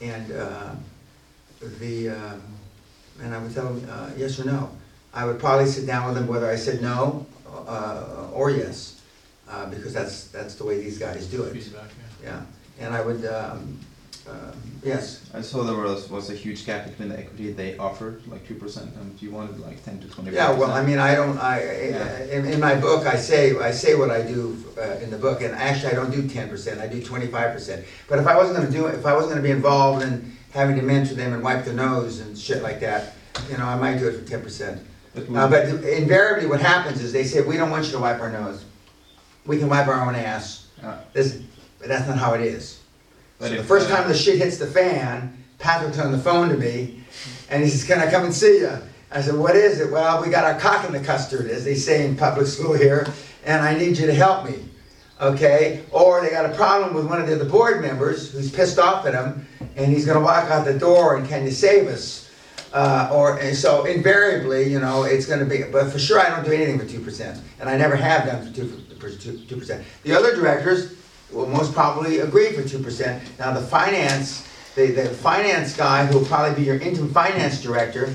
And 0.00 0.32
uh, 0.32 0.74
the, 1.78 2.10
um, 2.10 2.42
and 3.22 3.34
I 3.34 3.38
would 3.38 3.54
tell 3.54 3.72
them 3.72 3.88
uh, 3.90 4.10
yes 4.16 4.38
or 4.40 4.44
no. 4.44 4.70
I 5.12 5.26
would 5.26 5.38
probably 5.38 5.66
sit 5.66 5.86
down 5.86 6.06
with 6.06 6.14
them 6.14 6.26
whether 6.26 6.48
I 6.50 6.56
said 6.56 6.80
no 6.80 7.26
uh, 7.66 8.28
or 8.32 8.50
yes, 8.50 9.00
uh, 9.48 9.66
because 9.66 9.92
that's, 9.92 10.28
that's 10.28 10.54
the 10.54 10.64
way 10.64 10.80
these 10.80 10.98
guys 10.98 11.26
do 11.26 11.42
it. 11.44 11.52
Feedback, 11.52 11.90
yeah. 12.22 12.42
Yeah, 12.78 12.86
and 12.86 12.94
I 12.94 13.02
would, 13.02 13.24
um, 13.26 13.78
um, 14.28 14.52
yes, 14.85 15.28
I 15.35 15.40
saw 15.40 15.62
there 15.62 15.76
was, 15.76 16.09
was 16.11 16.30
a 16.30 16.35
huge 16.35 16.66
gap 16.66 16.87
between 16.87 17.09
the 17.09 17.18
equity 17.18 17.52
they 17.52 17.76
offered, 17.78 18.26
like 18.26 18.46
two 18.46 18.54
percent, 18.54 18.94
and 18.96 19.20
you 19.22 19.30
wanted 19.30 19.59
like 19.61 19.83
ten 19.85 19.98
to 20.00 20.09
twenty 20.09 20.30
percent. 20.30 20.52
yeah, 20.52 20.59
well, 20.59 20.70
I 20.70 20.85
mean, 20.85 20.98
I 20.98 21.14
don't, 21.14 21.38
I, 21.38 21.61
in, 22.30 22.44
in 22.46 22.61
my 22.61 22.74
book, 22.74 23.06
I 23.06 23.16
say, 23.16 23.56
I 23.59 23.70
say 23.70 23.94
what 23.94 24.11
I 24.11 24.22
do 24.22 24.56
uh, 24.78 24.98
in 25.02 25.11
the 25.11 25.18
book, 25.18 25.42
and 25.42 25.54
actually, 25.54 25.92
I 25.92 25.94
don't 25.96 26.11
do 26.11 26.28
ten 26.28 26.48
percent, 26.48 26.80
I 26.80 26.87
do 26.87 27.02
twenty-five 27.02 27.52
percent. 27.52 27.85
But 28.09 28.18
if 28.18 28.26
I 28.26 28.37
wasn't 28.37 28.59
gonna 28.59 28.70
do 28.70 28.87
it, 28.87 28.94
if 28.96 29.06
I 29.06 29.14
wasn't 29.14 29.30
gonna 29.33 29.42
be 29.42 29.50
involved 29.50 30.02
in 30.02 30.37
having 30.52 30.76
to 30.76 30.83
mentor 30.83 31.14
them 31.14 31.33
and 31.33 31.42
wipe 31.42 31.64
their 31.64 31.74
nose 31.74 32.20
and 32.20 32.37
shit 32.37 32.62
like 32.62 32.80
that, 32.80 33.14
you 33.50 33.56
know, 33.56 33.64
I 33.66 33.76
might 33.76 33.98
do 33.98 34.09
it 34.09 34.18
for 34.20 34.28
ten 34.28 34.42
percent. 34.42 34.83
But 35.14 35.28
Uh, 35.35 35.48
but 35.48 35.66
invariably, 35.85 36.46
what 36.46 36.61
happens 36.61 37.02
is 37.02 37.12
they 37.12 37.24
say, 37.24 37.40
we 37.42 37.56
don't 37.56 37.70
want 37.70 37.87
you 37.87 37.92
to 37.92 37.98
wipe 37.98 38.20
our 38.20 38.30
nose. 38.30 38.64
We 39.46 39.59
can 39.59 39.68
wipe 39.68 39.88
our 39.88 40.06
own 40.06 40.14
ass. 40.14 40.66
Uh, 40.83 40.98
This, 41.12 41.40
but 41.78 41.88
that's 41.88 42.06
not 42.06 42.18
how 42.18 42.35
it 42.35 42.42
is. 42.42 42.80
But 43.40 43.53
the 43.53 43.64
first 43.64 43.88
time 43.88 44.07
the 44.07 44.14
shit 44.14 44.37
hits 44.37 44.59
the 44.59 44.66
fan, 44.66 45.37
Patrick's 45.59 45.98
on 45.98 46.12
the 46.12 46.18
phone 46.18 46.50
to 46.50 46.57
me, 46.59 47.03
and 47.48 47.64
he 47.64 47.70
says, 47.70 47.85
can 47.85 47.98
I 47.98 48.11
come 48.11 48.24
and 48.24 48.35
see 48.35 48.59
you? 48.59 48.76
I 49.11 49.22
said, 49.22 49.35
what 49.35 49.57
is 49.57 49.81
it? 49.81 49.90
Well, 49.90 50.22
we 50.22 50.29
got 50.29 50.44
our 50.44 50.61
cock 50.61 50.85
in 50.87 50.92
the 50.92 51.00
custard, 51.00 51.50
as 51.50 51.64
they 51.64 51.74
say 51.74 52.07
in 52.07 52.16
public 52.16 52.46
school 52.46 52.74
here, 52.74 53.09
and 53.46 53.62
I 53.62 53.76
need 53.76 53.96
you 53.96 54.07
to 54.07 54.14
help 54.14 54.44
me, 54.44 54.57
okay? 55.22 55.85
Or 55.90 56.20
they 56.20 56.31
got 56.31 56.44
a 56.44 56.55
problem 56.55 56.94
with 56.94 57.09
one 57.09 57.18
of 57.20 57.26
the 57.26 57.35
other 57.35 57.46
board 57.48 57.81
members 57.81 58.31
who's 58.31 58.50
pissed 58.50 58.79
off 58.79 59.07
at 59.07 59.14
him, 59.14 59.46
and 59.74 59.90
he's 59.90 60.05
gonna 60.05 60.20
walk 60.20 60.50
out 60.50 60.66
the 60.66 60.79
door, 60.79 61.16
and 61.16 61.26
can 61.26 61.44
you 61.44 61.50
save 61.50 61.88
us? 61.88 62.31
Uh, 62.74 63.11
or, 63.12 63.40
and 63.40 63.57
so 63.57 63.85
invariably, 63.85 64.70
you 64.70 64.79
know, 64.79 65.03
it's 65.03 65.26
gonna 65.26 65.46
be, 65.46 65.62
but 65.72 65.90
for 65.90 65.98
sure, 65.98 66.20
I 66.20 66.29
don't 66.29 66.44
do 66.44 66.53
anything 66.53 66.79
for 66.79 66.87
two 66.87 67.00
percent, 67.00 67.40
and 67.59 67.68
I 67.68 67.76
never 67.76 67.96
have 67.96 68.26
done 68.26 68.46
for 68.46 68.55
two, 68.55 68.68
for 69.00 69.11
two, 69.11 69.38
two 69.48 69.57
percent. 69.57 69.85
The 70.05 70.12
other 70.12 70.37
directors 70.37 70.94
will 71.33 71.47
most 71.47 71.73
probably 71.73 72.21
agree 72.21 72.53
for 72.53 72.66
two 72.66 72.79
percent. 72.79 73.23
Now, 73.38 73.53
the 73.53 73.61
finance, 73.61 74.47
the, 74.75 74.90
the 74.90 75.09
finance 75.09 75.77
guy, 75.77 76.07
who'll 76.07 76.25
probably 76.25 76.55
be 76.55 76.62
your 76.62 76.79
interim 76.79 77.11
finance 77.12 77.62
director, 77.62 78.14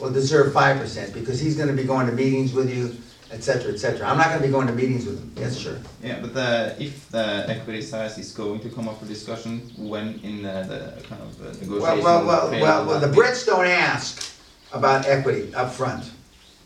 will 0.00 0.12
deserve 0.12 0.52
five 0.52 0.78
percent, 0.78 1.12
because 1.12 1.40
he's 1.40 1.56
gonna 1.56 1.72
be 1.72 1.84
going 1.84 2.06
to 2.06 2.12
meetings 2.12 2.52
with 2.52 2.74
you, 2.74 2.96
et 3.32 3.42
cetera, 3.42 3.72
et 3.72 3.78
cetera. 3.78 4.06
I'm 4.06 4.18
not 4.18 4.28
gonna 4.28 4.42
be 4.42 4.48
going 4.48 4.66
to 4.66 4.72
meetings 4.72 5.06
with 5.06 5.18
him, 5.18 5.32
yes, 5.36 5.56
sure. 5.56 5.78
Yeah, 6.02 6.20
but 6.20 6.34
the, 6.34 6.76
if 6.78 7.08
the 7.10 7.46
equity 7.48 7.82
size 7.82 8.18
is 8.18 8.32
going 8.32 8.60
to 8.60 8.68
come 8.68 8.88
up 8.88 9.00
for 9.00 9.06
discussion, 9.06 9.60
when 9.76 10.20
in 10.20 10.44
uh, 10.44 10.62
the 10.62 11.02
kind 11.08 11.22
of 11.22 11.40
uh, 11.40 11.52
negotiation? 11.60 11.80
Well, 11.80 12.24
well, 12.24 12.26
well, 12.26 12.50
well, 12.50 12.86
well, 12.86 13.00
the? 13.00 13.08
Brits 13.08 13.46
don't 13.46 13.66
ask 13.66 14.38
about 14.72 15.06
equity 15.06 15.54
up 15.54 15.72
front. 15.72 16.10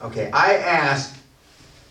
Okay, 0.02 0.30
I 0.32 0.56
asked 0.56 1.16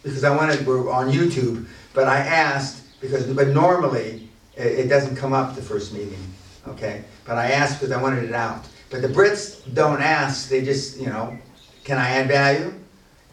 because 0.02 0.24
I 0.24 0.36
wanted, 0.36 0.66
we're 0.66 0.90
on 0.90 1.12
YouTube, 1.12 1.66
but 1.94 2.08
I 2.08 2.20
asked, 2.20 2.79
because, 3.00 3.26
but 3.28 3.48
normally, 3.50 4.30
it, 4.56 4.80
it 4.80 4.88
doesn't 4.88 5.16
come 5.16 5.34
up 5.34 5.56
the 5.56 5.62
first 5.62 5.94
meeting, 5.94 6.20
okay? 6.68 7.04
But 7.26 7.38
I 7.38 7.52
asked 7.52 7.80
because 7.80 7.92
I 7.92 8.02
wanted 8.02 8.24
it 8.24 8.34
out. 8.34 8.68
But 8.90 9.02
the 9.02 9.08
Brits 9.08 9.62
don't 9.74 10.02
ask, 10.02 10.50
they 10.50 10.64
just, 10.64 11.00
you 11.00 11.08
know, 11.08 11.38
can 11.84 11.98
I 11.98 12.10
add 12.10 12.28
value? 12.28 12.74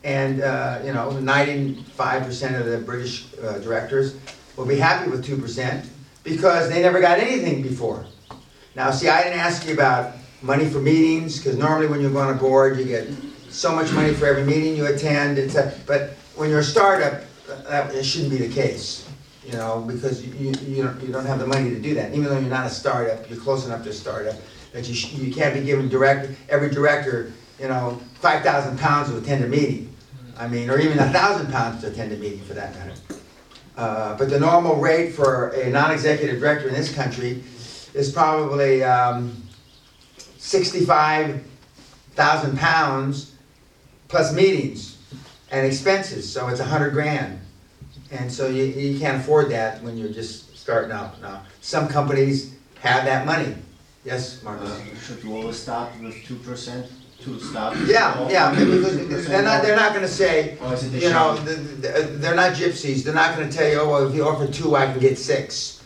And, 0.05 0.40
uh, 0.40 0.81
you 0.85 0.92
know, 0.92 1.18
ninety-five 1.18 2.22
percent 2.22 2.55
of 2.55 2.66
the 2.66 2.79
British 2.79 3.26
uh, 3.42 3.59
directors 3.59 4.14
will 4.57 4.66
be 4.66 4.76
happy 4.76 5.11
with 5.11 5.24
two 5.24 5.37
percent 5.37 5.88
because 6.22 6.68
they 6.68 6.81
never 6.81 7.00
got 7.00 7.18
anything 7.18 7.62
before. 7.62 8.07
Now, 8.76 8.90
see, 8.90 9.09
I 9.09 9.24
didn't 9.24 9.40
ask 9.40 9.66
you 9.66 9.74
about 9.74 10.14
money 10.42 10.68
for 10.68 10.79
meetings, 10.79 11.38
because 11.38 11.57
normally 11.57 11.88
when 11.88 12.00
you 12.00 12.11
go 12.11 12.18
on 12.18 12.33
a 12.33 12.38
board, 12.38 12.79
you 12.79 12.85
get 12.85 13.09
so 13.48 13.74
much 13.74 13.90
money 13.92 14.12
for 14.12 14.26
every 14.26 14.44
meeting 14.44 14.76
you 14.76 14.87
attend, 14.87 15.38
et 15.38 15.48
cetera. 15.48 15.72
But 15.87 16.11
when 16.37 16.50
you're 16.50 16.61
a 16.61 16.64
startup, 16.64 17.22
that, 17.68 17.94
it 17.94 18.05
shouldn't 18.05 18.31
be 18.31 18.37
the 18.37 18.52
case, 18.52 19.06
you 19.46 19.52
know, 19.52 19.85
because 19.87 20.26
you, 20.26 20.32
you, 20.35 20.88
you 21.06 21.12
don't, 21.12 21.24
have 21.24 21.38
the 21.38 21.46
money 21.46 21.70
to 21.70 21.78
do 21.78 21.94
that. 21.94 22.12
Even 22.12 22.24
though 22.24 22.38
you're 22.38 22.50
not 22.50 22.66
a 22.66 22.70
startup, 22.70 23.30
you're 23.30 23.38
close 23.38 23.64
enough 23.64 23.85
to 23.85 23.90
a 23.90 23.92
startup, 23.92 24.35
that 24.72 24.88
you, 24.88 24.94
sh- 24.94 25.12
you 25.12 25.32
can't 25.32 25.54
be 25.54 25.61
giving 25.61 25.88
direct, 25.88 26.30
every 26.48 26.68
director, 26.68 27.32
you 27.61 27.68
know, 27.68 28.00
five 28.14 28.42
thousand 28.42 28.78
pounds 28.78 29.09
to 29.09 29.16
attend 29.16 29.44
a 29.44 29.48
meeting. 29.48 29.94
I 30.37 30.48
mean, 30.48 30.68
or 30.68 30.80
even 30.80 30.98
a 30.98 31.11
thousand 31.12 31.50
pounds 31.52 31.80
to 31.82 31.88
attend 31.88 32.12
a 32.12 32.16
meeting 32.16 32.40
for 32.42 32.54
that 32.54 32.74
matter. 32.74 32.92
Uh, 33.76 34.18
but 34.18 34.28
the 34.28 34.40
normal 34.40 34.76
rate 34.76 35.12
for 35.12 35.48
a 35.50 35.70
non-executive 35.70 36.40
director 36.40 36.68
in 36.68 36.74
this 36.74 36.92
country 36.92 37.42
is 37.94 38.11
probably, 38.11 38.82
um, 38.82 39.42
sixty-five 40.38 41.42
thousand 42.14 42.59
pounds 42.59 43.35
plus 44.09 44.32
meetings 44.32 44.98
and 45.50 45.66
expenses, 45.66 46.30
so 46.30 46.48
it's 46.48 46.61
a 46.61 46.64
hundred 46.64 46.90
grand. 46.90 47.40
And 48.11 48.31
so 48.31 48.49
you, 48.49 48.64
you 48.64 48.99
can't 48.99 49.19
afford 49.21 49.51
that 49.51 49.83
when 49.83 49.97
you're 49.97 50.12
just 50.12 50.57
starting 50.57 50.92
out 50.92 51.21
now. 51.21 51.42
Some 51.61 51.88
companies 51.88 52.55
have 52.81 53.05
that 53.05 53.27
money. 53.27 53.55
Yes, 54.05 54.42
Marcus? 54.42 54.71
Uh, 54.71 54.81
Should 55.05 55.25
we 55.25 55.33
always 55.33 55.57
start 55.59 55.90
with 56.01 56.14
two 56.25 56.37
percent 56.37 56.87
to 57.23 57.40
start? 57.40 57.77
Yeah, 57.87 58.29
yeah, 58.29 58.51
because 58.55 59.27
they're 59.27 59.42
not, 59.42 59.62
they're 59.62 59.75
not 59.77 59.92
gonna 59.95 60.07
say, 60.07 60.57
Or 60.62 60.75
is 60.75 60.85
it 60.85 60.90
the 60.90 60.99
you 61.01 61.11
know, 61.11 61.35
sham? 61.37 61.47
th- 61.47 61.59
th- 61.95 62.07
they're 62.21 62.37
not 62.37 62.53
gypsies, 62.53 63.03
they're 63.03 63.14
not 63.14 63.37
gonna 63.37 63.51
tell 63.51 63.69
you, 63.69 63.81
oh, 63.81 63.88
well, 63.90 64.09
if 64.09 64.14
you 64.14 64.25
offer 64.29 64.47
two, 64.47 64.77
I 64.77 64.87
can 64.87 65.01
get 65.01 65.19
six. 65.19 65.83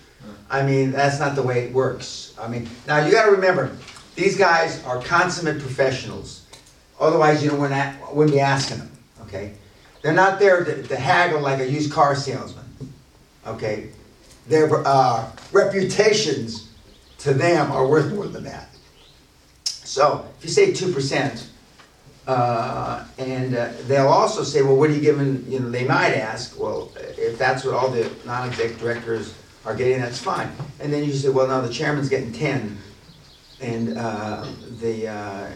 I 0.50 0.62
mean, 0.64 0.90
that's 0.90 1.18
not 1.20 1.36
the 1.36 1.42
way 1.42 1.60
it 1.64 1.72
works. 1.72 2.34
I 2.38 2.48
mean, 2.48 2.68
now 2.86 3.04
you 3.06 3.12
gotta 3.12 3.30
remember, 3.30 3.74
these 4.16 4.36
guys 4.36 4.84
are 4.84 5.00
consummate 5.00 5.60
professionals. 5.60 6.42
Otherwise, 6.98 7.42
you 7.42 7.48
don't 7.50 7.60
wouldn't, 7.60 8.14
wouldn't 8.14 8.34
be 8.34 8.40
asking 8.40 8.78
them, 8.78 8.90
okay? 9.22 9.54
They're 10.02 10.12
not 10.12 10.38
there 10.38 10.64
to 10.64 10.82
to 10.82 10.96
haggle 10.96 11.40
like 11.40 11.60
a 11.60 11.70
used 11.70 11.92
car 11.92 12.14
salesman, 12.16 12.64
okay? 13.46 13.90
Their, 14.46 14.68
uh, 14.86 15.30
reputations 15.52 16.72
to 17.18 17.34
them 17.34 17.70
are 17.70 17.86
worth 17.86 18.12
more 18.12 18.26
than 18.26 18.44
that. 18.44 18.68
So, 19.64 20.26
if 20.38 20.44
you 20.44 20.50
say 20.50 20.72
two 20.72 20.92
percent, 20.92 21.50
uh, 22.26 23.04
and 23.18 23.56
uh, 23.56 23.72
they'll 23.86 24.08
also 24.08 24.42
say, 24.42 24.62
well, 24.62 24.76
what 24.76 24.88
are 24.90 24.94
you 24.94 25.00
giving, 25.00 25.44
you 25.50 25.60
know, 25.60 25.70
they 25.70 25.84
might 25.84 26.14
ask, 26.14 26.58
well, 26.58 26.92
if 26.96 27.38
that's 27.38 27.64
what 27.64 27.74
all 27.74 27.90
the 27.90 28.10
non-exec 28.24 28.78
directors 28.78 29.34
are 29.64 29.74
getting, 29.74 30.00
that's 30.00 30.18
fine. 30.18 30.50
And 30.78 30.92
then 30.92 31.04
you 31.04 31.12
say, 31.12 31.28
well, 31.28 31.48
no, 31.48 31.60
the 31.60 31.72
chairman's 31.72 32.08
getting 32.08 32.32
ten, 32.32 32.78
and 33.60 33.98
uh, 33.98 34.46
the, 34.80 35.08
uh, 35.08 35.50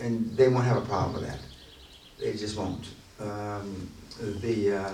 and 0.00 0.36
they 0.36 0.48
won't 0.48 0.64
have 0.64 0.78
a 0.78 0.86
problem 0.86 1.14
with 1.14 1.26
that. 1.26 1.38
They 2.18 2.32
just 2.32 2.56
won't. 2.56 2.86
Um, 3.20 3.88
The, 4.40 4.72
uh, 4.76 4.92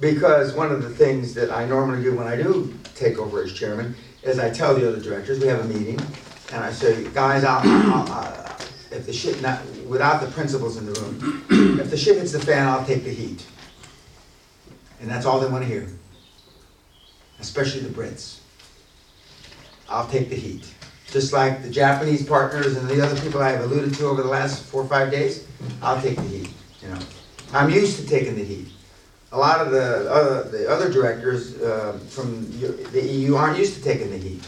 because 0.00 0.54
one 0.54 0.72
of 0.72 0.82
the 0.82 0.90
things 0.90 1.34
that 1.34 1.52
I 1.52 1.64
normally 1.66 2.02
do 2.02 2.14
when 2.16 2.26
I 2.26 2.34
do 2.36 2.74
take 2.96 3.16
over 3.18 3.42
as 3.44 3.52
chairman 3.52 3.94
is 4.24 4.38
I 4.40 4.50
tell 4.50 4.74
the 4.74 4.88
other 4.88 5.00
directors, 5.00 5.38
we 5.38 5.46
have 5.46 5.60
a 5.60 5.68
meeting, 5.68 6.00
and 6.52 6.64
I 6.64 6.72
say, 6.72 7.04
guys, 7.14 7.44
I'll, 7.44 7.60
I'll, 7.64 8.12
I'll- 8.12 8.40
if 8.90 9.06
the 9.06 9.12
shit, 9.12 9.40
not, 9.42 9.60
without 9.88 10.20
the 10.20 10.28
principals 10.28 10.76
in 10.76 10.86
the 10.86 11.00
room, 11.00 11.44
if 11.80 11.90
the 11.90 11.96
shit 11.96 12.16
hits 12.18 12.30
the 12.32 12.38
fan, 12.40 12.66
I'll 12.68 12.84
take 12.84 13.02
the 13.04 13.10
heat. 13.10 13.44
And 15.00 15.10
that's 15.10 15.26
all 15.26 15.40
they 15.40 15.48
wanna 15.48 15.64
hear. 15.66 15.88
Especially 17.40 17.80
the 17.80 17.88
Brits. 17.88 18.38
I'll 19.88 20.06
take 20.08 20.28
the 20.28 20.36
heat. 20.36 20.72
Just 21.10 21.32
like 21.32 21.62
the 21.62 21.70
Japanese 21.70 22.24
partners 22.24 22.76
and 22.76 22.88
the 22.88 23.00
other 23.04 23.20
people 23.20 23.40
I 23.42 23.50
have 23.50 23.62
alluded 23.62 23.94
to 23.94 24.06
over 24.06 24.22
the 24.22 24.28
last 24.28 24.64
four 24.64 24.82
or 24.82 24.88
five 24.88 25.10
days, 25.10 25.44
I'll 25.82 26.00
take 26.00 26.16
the 26.16 26.22
heat, 26.22 26.50
you 26.82 26.88
know. 26.88 26.98
I'm 27.54 27.70
used 27.70 27.98
to 28.00 28.06
taking 28.06 28.34
the 28.34 28.44
heat. 28.44 28.68
A 29.32 29.38
lot 29.38 29.60
of 29.60 29.70
the 29.70 30.10
other, 30.10 30.42
the 30.50 30.68
other 30.70 30.92
directors 30.92 31.60
uh, 31.60 31.98
from 32.08 32.46
the 32.92 33.00
EU 33.02 33.36
aren't 33.36 33.58
used 33.58 33.74
to 33.76 33.82
taking 33.82 34.10
the 34.10 34.18
heat. 34.18 34.42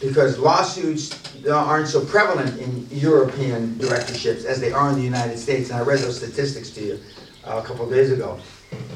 Because 0.00 0.38
lawsuits 0.38 1.10
aren't 1.48 1.88
so 1.88 2.04
prevalent 2.04 2.58
in 2.58 2.86
European 2.90 3.76
directorships 3.78 4.44
as 4.44 4.60
they 4.60 4.72
are 4.72 4.88
in 4.88 4.94
the 4.94 5.02
United 5.02 5.38
States. 5.38 5.70
And 5.70 5.78
I 5.78 5.82
read 5.82 5.98
those 5.98 6.16
statistics 6.16 6.70
to 6.70 6.80
you 6.80 7.00
uh, 7.44 7.60
a 7.62 7.66
couple 7.66 7.84
of 7.84 7.90
days 7.90 8.10
ago. 8.10 8.38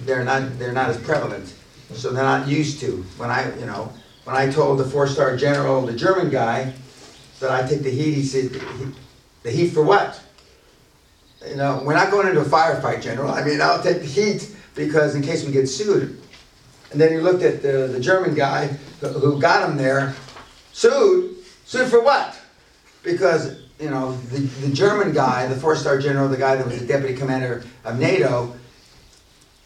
They're 0.05 0.25
not, 0.25 0.59
they're 0.59 0.73
not 0.73 0.89
as 0.89 0.97
prevalent, 0.99 1.53
so 1.93 2.11
they're 2.11 2.23
not 2.25 2.47
used 2.49 2.81
to. 2.81 3.05
When 3.17 3.31
I, 3.31 3.55
you 3.59 3.67
know, 3.67 3.93
when 4.25 4.37
I 4.37 4.51
told 4.51 4.79
the 4.79 4.85
four-star 4.85 5.37
general, 5.37 5.83
the 5.83 5.93
German 5.93 6.31
guy, 6.31 6.73
that 7.41 7.51
I 7.51 7.67
take 7.69 7.83
the 7.83 7.91
heat, 7.91 8.15
he 8.15 8.23
said, 8.25 8.51
"The- 8.51 8.93
the 9.43 9.51
heat 9.51 9.71
for 9.71 9.83
what? 9.83 10.21
You 11.49 11.57
know, 11.57 11.83
we're 11.85 11.95
not 11.95 12.11
going 12.11 12.27
into 12.29 12.41
a 12.41 12.45
firefight, 12.45 13.03
General. 13.03 13.31
I 13.31 13.45
mean, 13.45 13.61
I'll 13.61 13.83
take 13.83 14.01
the 14.01 14.07
heat 14.07 14.55
because 14.75 15.15
in 15.15 15.23
case 15.23 15.45
we 15.45 15.53
get 15.53 15.67
sued. 15.69 16.21
And 16.91 17.01
then 17.01 17.11
he 17.13 17.19
looked 17.19 17.43
at 17.43 17.61
the, 17.63 17.89
the 17.93 18.01
German 18.01 18.35
guy 18.35 18.69
who- 19.01 19.41
got 19.41 19.69
him 19.69 19.77
there, 19.77 20.15
sued, 20.73 21.37
sued 21.65 21.89
for 21.89 22.03
what? 22.03 22.39
Because, 23.03 23.59
you 23.79 23.91
know, 23.91 24.17
the, 24.31 24.39
the 24.39 24.73
German 24.73 25.13
guy, 25.13 25.47
the 25.47 25.57
four-star 25.57 25.99
general, 25.99 26.29
the 26.29 26.37
guy 26.37 26.57
that 26.57 26.67
was 26.67 26.79
the 26.79 26.87
deputy 26.87 27.15
commander 27.15 27.65
of 27.85 27.99
NATO, 27.99 28.55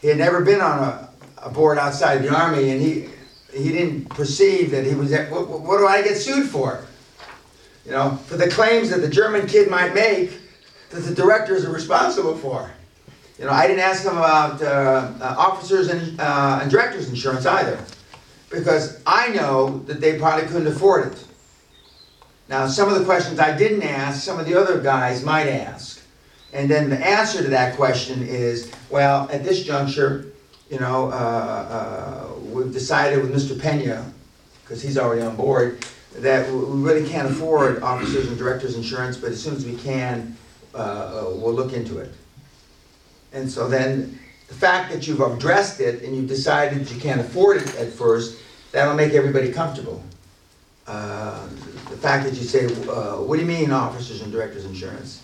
he 0.01 0.09
had 0.09 0.19
never 0.19 0.43
been 0.45 0.61
on 0.61 0.79
a, 0.79 1.09
a 1.43 1.51
board 1.51 1.79
outside 1.79 2.19
the 2.23 2.35
army 2.35 2.71
and 2.71 2.81
he, 2.81 3.09
he 3.53 3.71
didn't 3.71 4.09
perceive 4.11 4.71
that 4.73 4.85
he 4.85 4.95
was, 4.95 5.11
what 5.13 5.49
what 5.49 5.79
do 5.79 5.87
I 5.87 6.03
get 6.03 6.17
sued 6.17 6.49
for? 6.49 6.85
You 7.85 7.93
know, 7.93 8.17
for 8.27 8.37
the 8.37 8.49
claims 8.49 8.91
that 8.91 9.01
the 9.01 9.09
German 9.09 9.47
kid 9.47 9.71
might 9.71 9.95
make 9.95 10.33
that 10.91 11.01
the 11.01 11.15
directors 11.15 11.65
are 11.65 11.73
responsible 11.73 12.37
for. 12.37 12.71
You 13.39 13.45
know, 13.45 13.53
I 13.53 13.67
didn't 13.67 13.81
ask 13.81 14.05
him 14.05 14.17
about 14.17 14.61
uh, 14.61 15.13
uh, 15.21 15.35
officers 15.39 15.89
and, 15.89 16.21
uh, 16.21 16.61
and 16.63 16.71
directors 16.71 17.09
insurance 17.09 17.47
either, 17.47 17.79
because 18.51 19.01
I 19.07 19.29
know 19.29 19.79
that 19.81 20.01
they 20.01 20.19
probably 20.19 20.47
couldn't 20.49 20.67
afford 20.67 21.13
it. 21.13 21.25
Now, 22.49 22.67
some 22.67 22.89
of 22.89 22.99
the 22.99 23.05
questions 23.05 23.39
I 23.39 23.57
didn't 23.57 23.83
ask, 23.83 24.23
some 24.23 24.41
of 24.41 24.47
the 24.47 24.59
other 24.59 24.81
guys 24.81 25.23
might 25.23 25.47
ask. 25.47 26.03
And 26.53 26.69
then 26.69 26.89
the 26.89 26.97
answer 26.97 27.43
to 27.43 27.49
that 27.51 27.77
question 27.77 28.23
is, 28.23 28.73
well, 28.91 29.29
at 29.31 29.45
this 29.45 29.63
juncture, 29.65 30.33
you 30.71 30.81
know, 30.81 31.11
uh, 31.11 31.15
uh, 31.15 32.39
we've 32.41 32.73
decided 32.73 33.23
with 33.23 33.33
Mr. 33.33 33.55
Peña, 33.55 34.11
because 34.63 34.83
he's 34.83 34.99
already 34.99 35.23
on 35.23 35.37
board, 35.37 35.87
that 36.17 36.51
we 36.51 36.59
really 36.59 37.09
can't 37.09 37.31
afford 37.31 37.83
officers 37.83 38.29
and 38.29 38.39
directors 38.39 38.75
insurance, 38.75 39.17
but 39.17 39.31
as 39.31 39.43
soon 39.43 39.55
as 39.55 39.65
we 39.65 39.77
can, 39.77 40.37
uh, 40.75 40.79
uh, 40.79 41.31
we'll 41.35 41.55
look 41.55 41.73
into 41.73 41.99
it. 41.99 42.13
And 43.33 43.51
so 43.51 43.69
then, 43.69 44.19
the 44.49 44.55
fact 44.55 44.91
that 44.93 45.07
you've 45.07 45.21
addressed 45.21 45.81
it 45.81 46.03
and 46.03 46.17
you've 46.17 46.29
decided 46.29 46.81
that 46.81 46.95
you 46.95 47.01
can't 47.01 47.21
afford 47.21 47.59
it 47.59 47.75
at 47.77 47.93
first, 47.93 48.39
that'll 48.73 48.95
make 48.95 49.13
everybody 49.13 49.53
comfortable. 49.53 50.03
Uh, 50.87 51.47
The 51.91 51.97
fact 51.97 52.25
that 52.25 52.35
you 52.35 52.45
say, 52.45 52.67
uh, 52.89 53.17
what 53.17 53.37
do 53.37 53.43
you 53.43 53.49
mean 53.49 53.71
officers 53.73 54.23
and 54.23 54.33
directors 54.33 54.65
insurance? 54.65 55.21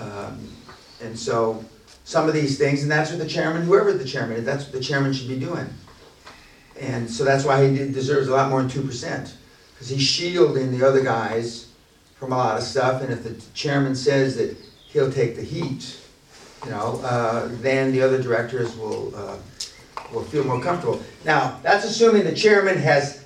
Um, 0.00 0.38
And 1.02 1.18
so, 1.18 1.64
some 2.04 2.26
of 2.26 2.34
these 2.34 2.56
things, 2.56 2.82
and 2.82 2.90
that's 2.90 3.10
what 3.10 3.18
the 3.18 3.28
chairman, 3.28 3.62
whoever 3.62 3.92
the 3.92 4.04
chairman 4.04 4.38
is, 4.38 4.44
that's 4.44 4.64
what 4.64 4.72
the 4.72 4.80
chairman 4.80 5.12
should 5.12 5.28
be 5.28 5.38
doing. 5.38 5.68
And 6.80 7.10
so 7.10 7.22
that's 7.24 7.44
why 7.44 7.68
he 7.68 7.76
deserves 7.76 8.28
a 8.28 8.32
lot 8.32 8.48
more 8.48 8.62
than 8.62 8.70
two 8.70 8.82
percent, 8.82 9.34
because 9.74 9.88
he's 9.88 10.02
shielding 10.02 10.78
the 10.78 10.86
other 10.86 11.02
guys 11.02 11.67
from 12.18 12.32
a 12.32 12.36
lot 12.36 12.56
of 12.56 12.62
stuff, 12.62 13.02
and 13.02 13.12
if 13.12 13.22
the 13.22 13.34
chairman 13.54 13.94
says 13.94 14.36
that 14.36 14.56
he'll 14.88 15.12
take 15.12 15.36
the 15.36 15.42
heat, 15.42 16.00
you 16.64 16.70
know, 16.70 17.00
uh, 17.04 17.48
then 17.60 17.92
the 17.92 18.02
other 18.02 18.20
directors 18.20 18.76
will, 18.76 19.14
uh, 19.14 19.36
will 20.12 20.24
feel 20.24 20.42
more 20.44 20.60
comfortable. 20.60 21.00
Now, 21.24 21.60
that's 21.62 21.84
assuming 21.84 22.24
the 22.24 22.34
chairman 22.34 22.76
has 22.78 23.24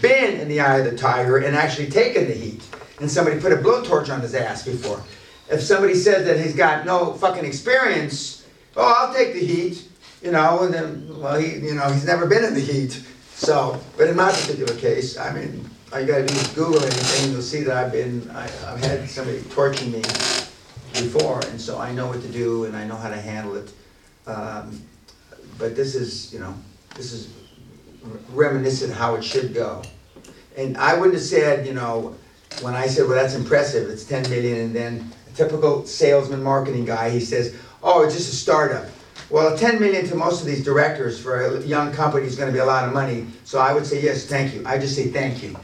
been 0.00 0.40
in 0.40 0.48
the 0.48 0.60
eye 0.60 0.78
of 0.78 0.90
the 0.90 0.96
tiger 0.96 1.38
and 1.38 1.54
actually 1.54 1.90
taken 1.90 2.26
the 2.26 2.34
heat, 2.34 2.62
and 3.00 3.10
somebody 3.10 3.38
put 3.38 3.52
a 3.52 3.56
blowtorch 3.56 4.12
on 4.12 4.22
his 4.22 4.34
ass 4.34 4.64
before. 4.64 5.02
If 5.50 5.60
somebody 5.60 5.94
says 5.94 6.24
that 6.26 6.40
he's 6.40 6.56
got 6.56 6.86
no 6.86 7.12
fucking 7.12 7.44
experience, 7.44 8.46
oh, 8.76 8.94
I'll 8.98 9.14
take 9.14 9.34
the 9.34 9.44
heat, 9.44 9.86
you 10.22 10.32
know, 10.32 10.62
and 10.62 10.72
then, 10.72 11.20
well, 11.20 11.38
he, 11.38 11.58
you 11.58 11.74
know, 11.74 11.88
he's 11.90 12.06
never 12.06 12.26
been 12.26 12.44
in 12.44 12.54
the 12.54 12.60
heat. 12.60 13.02
So, 13.34 13.78
but 13.98 14.08
in 14.08 14.16
my 14.16 14.30
particular 14.32 14.74
case, 14.76 15.18
I 15.18 15.32
mean, 15.34 15.68
all 15.92 16.00
you 16.00 16.06
gotta 16.06 16.26
do 16.26 16.34
is 16.34 16.48
Google 16.48 16.82
anything, 16.82 17.32
you'll 17.32 17.42
see 17.42 17.62
that 17.62 17.76
I've 17.76 17.92
been, 17.92 18.28
I, 18.30 18.44
I've 18.44 18.80
had 18.80 19.08
somebody 19.08 19.40
torching 19.50 19.92
me 19.92 20.02
before, 20.92 21.40
and 21.50 21.60
so 21.60 21.78
I 21.78 21.92
know 21.92 22.06
what 22.08 22.22
to 22.22 22.28
do 22.28 22.64
and 22.64 22.76
I 22.76 22.84
know 22.86 22.96
how 22.96 23.08
to 23.08 23.20
handle 23.20 23.56
it. 23.56 23.72
Um, 24.26 24.80
But 25.58 25.74
this 25.74 25.94
is, 25.94 26.32
you 26.34 26.38
know, 26.38 26.54
this 26.94 27.12
is 27.12 27.32
reminiscent 28.34 28.92
how 28.92 29.14
it 29.14 29.24
should 29.24 29.54
go. 29.54 29.82
And 30.56 30.76
I 30.76 30.94
wouldn't 30.94 31.14
have 31.14 31.24
said, 31.24 31.66
you 31.66 31.72
know, 31.72 32.14
when 32.60 32.74
I 32.74 32.86
said, 32.86 33.06
well, 33.08 33.16
that's 33.16 33.34
impressive, 33.34 33.88
it's 33.88 34.04
ten 34.04 34.22
million, 34.28 34.58
and 34.60 34.74
then 34.74 35.10
a 35.30 35.36
typical 35.36 35.86
salesman, 35.86 36.42
marketing 36.42 36.84
guy, 36.84 37.08
he 37.10 37.20
says, 37.20 37.54
oh, 37.82 38.04
it's 38.04 38.14
just 38.14 38.32
a 38.32 38.36
startup. 38.36 38.86
Well, 39.30 39.56
ten 39.56 39.80
million 39.80 40.06
to 40.08 40.14
most 40.14 40.40
of 40.40 40.46
these 40.46 40.62
directors 40.64 41.18
for 41.18 41.40
a 41.40 41.60
young 41.62 41.92
company 41.92 42.26
is 42.26 42.36
gonna 42.36 42.52
be 42.52 42.58
a 42.58 42.70
lot 42.74 42.86
of 42.86 42.92
money, 42.92 43.26
so 43.44 43.58
I 43.58 43.72
would 43.72 43.86
say, 43.86 44.02
yes, 44.02 44.26
thank 44.26 44.54
you, 44.54 44.62
I 44.66 44.78
just 44.78 44.94
say 44.94 45.08
thank 45.08 45.42
you. 45.42 45.56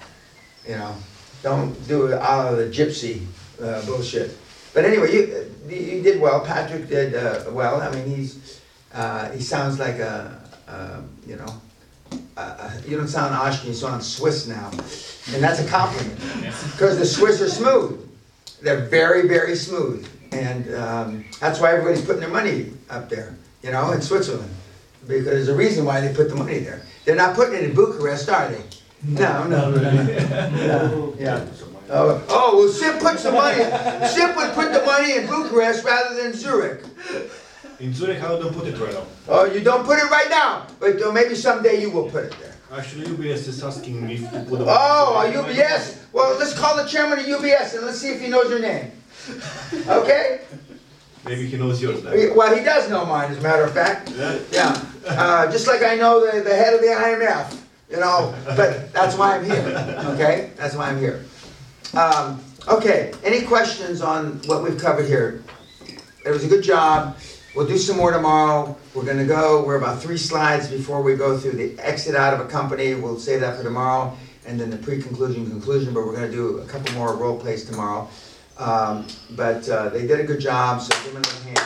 You 0.66 0.76
know, 0.76 0.94
don't 1.42 1.72
do 1.88 2.06
it 2.06 2.14
out 2.14 2.52
of 2.52 2.58
the 2.58 2.66
gypsy 2.66 3.24
uh, 3.60 3.84
bullshit. 3.84 4.36
But 4.74 4.84
anyway, 4.84 5.12
you, 5.12 5.50
you 5.68 6.02
did 6.02 6.20
well, 6.20 6.40
Patrick 6.40 6.88
did 6.88 7.14
uh, 7.14 7.44
well, 7.50 7.80
I 7.80 7.90
mean, 7.90 8.06
he's, 8.06 8.60
uh, 8.94 9.30
he 9.30 9.40
sounds 9.40 9.78
like 9.78 9.96
a, 9.96 10.40
um, 10.68 11.08
you 11.26 11.36
know, 11.36 11.60
you 12.86 12.96
don't 12.96 13.08
sound 13.08 13.34
Austrian, 13.34 13.74
you 13.74 13.78
sound 13.78 14.02
Swiss 14.02 14.46
now, 14.46 14.70
and 15.34 15.42
that's 15.42 15.60
a 15.60 15.68
compliment. 15.68 16.18
Because 16.72 16.98
the 16.98 17.06
Swiss 17.06 17.40
are 17.40 17.48
smooth. 17.48 18.08
They're 18.60 18.86
very, 18.86 19.28
very 19.28 19.56
smooth. 19.56 20.08
And 20.32 20.74
um, 20.74 21.24
that's 21.40 21.60
why 21.60 21.72
everybody's 21.72 22.04
putting 22.04 22.20
their 22.20 22.30
money 22.30 22.72
up 22.88 23.08
there, 23.08 23.34
you 23.62 23.70
know, 23.70 23.92
in 23.92 24.00
Switzerland. 24.00 24.50
Because 25.06 25.24
there's 25.26 25.48
a 25.48 25.54
reason 25.54 25.84
why 25.84 26.00
they 26.00 26.14
put 26.14 26.28
the 26.28 26.34
money 26.34 26.58
there. 26.58 26.82
They're 27.04 27.16
not 27.16 27.34
putting 27.34 27.54
it 27.54 27.64
in 27.64 27.74
Bucharest, 27.74 28.28
are 28.28 28.48
they? 28.48 28.62
No, 29.04 29.44
no, 29.48 29.70
no, 29.70 29.92
no. 29.92 31.14
Yeah. 31.18 31.44
Oh, 31.90 32.24
oh, 32.28 32.56
well, 32.56 32.68
Sip 32.68 33.00
put 33.00 33.18
some 33.18 33.34
money, 33.34 33.62
Sip 34.08 34.34
would 34.36 34.52
put 34.54 34.72
the 34.72 34.82
money 34.86 35.16
in 35.16 35.26
Bucharest 35.26 35.84
rather 35.84 36.14
than 36.14 36.32
Zurich. 36.32 36.84
In 37.80 37.92
Zurich, 37.92 38.22
I 38.22 38.28
don't 38.28 38.54
put 38.54 38.66
it 38.66 38.78
right 38.78 38.94
now. 38.94 39.04
Oh, 39.28 39.44
you 39.44 39.60
don't 39.60 39.84
put 39.84 39.98
it 39.98 40.10
right 40.10 40.30
now, 40.30 40.66
but 40.80 41.02
uh, 41.02 41.12
maybe 41.12 41.34
someday 41.34 41.80
you 41.80 41.90
will 41.90 42.08
put 42.08 42.24
it 42.24 42.36
there. 42.40 42.54
Actually, 42.72 43.06
UBS 43.06 43.48
is 43.48 43.62
asking 43.62 44.06
me 44.06 44.18
to 44.18 44.46
put. 44.48 44.60
Oh, 44.62 45.20
a 45.20 45.30
UBS? 45.30 45.98
Well, 46.12 46.38
let's 46.38 46.58
call 46.58 46.76
the 46.76 46.84
chairman 46.84 47.18
of 47.18 47.26
UBS 47.26 47.74
and 47.76 47.84
let's 47.84 47.98
see 47.98 48.08
if 48.10 48.20
he 48.22 48.28
knows 48.28 48.48
your 48.48 48.60
name. 48.60 48.92
Okay? 49.86 50.40
Maybe 51.26 51.46
he 51.46 51.56
knows 51.56 51.82
yours 51.82 52.02
then. 52.02 52.34
Well, 52.34 52.56
he 52.56 52.64
does 52.64 52.88
know 52.88 53.04
mine, 53.04 53.30
as 53.30 53.38
a 53.38 53.42
matter 53.42 53.64
of 53.64 53.72
fact. 53.72 54.10
Yeah. 54.10 54.38
Yeah, 54.50 54.84
uh, 55.06 55.52
just 55.52 55.66
like 55.66 55.82
I 55.82 55.96
know 55.96 56.24
the, 56.24 56.40
the 56.40 56.54
head 56.56 56.72
of 56.72 56.80
the 56.80 56.86
IMF, 56.86 57.61
you 57.92 58.00
know, 58.00 58.34
but 58.46 58.90
that's 58.94 59.18
why 59.18 59.36
I'm 59.36 59.44
here, 59.44 59.60
okay? 60.14 60.50
That's 60.56 60.74
why 60.74 60.88
I'm 60.88 60.98
here. 60.98 61.26
Um, 61.92 62.42
okay, 62.66 63.12
any 63.22 63.42
questions 63.42 64.00
on 64.00 64.40
what 64.46 64.62
we've 64.62 64.78
covered 64.78 65.06
here? 65.06 65.44
It 66.24 66.30
was 66.30 66.42
a 66.42 66.48
good 66.48 66.64
job. 66.64 67.18
We'll 67.54 67.66
do 67.66 67.76
some 67.76 67.98
more 67.98 68.10
tomorrow. 68.10 68.74
We're 68.94 69.04
gonna 69.04 69.26
go, 69.26 69.62
we're 69.62 69.76
about 69.76 70.00
three 70.00 70.16
slides 70.16 70.68
before 70.68 71.02
we 71.02 71.16
go 71.16 71.36
through 71.36 71.52
the 71.52 71.78
exit 71.80 72.14
out 72.14 72.32
of 72.32 72.40
a 72.40 72.46
company. 72.48 72.94
We'll 72.94 73.18
save 73.18 73.40
that 73.40 73.58
for 73.58 73.62
tomorrow. 73.62 74.16
And 74.46 74.58
then 74.58 74.70
the 74.70 74.78
pre-conclusion, 74.78 75.50
conclusion, 75.50 75.92
but 75.92 76.06
we're 76.06 76.14
gonna 76.14 76.30
do 76.30 76.60
a 76.60 76.64
couple 76.64 76.94
more 76.94 77.14
role 77.14 77.38
plays 77.38 77.66
tomorrow. 77.66 78.08
Um, 78.56 79.06
but, 79.32 79.68
uh, 79.68 79.90
they 79.90 80.06
did 80.06 80.18
a 80.18 80.24
good 80.24 80.40
job, 80.40 80.80
so 80.80 80.96
give 81.04 81.12
them 81.12 81.22
a 81.22 81.28
hand. 81.44 81.58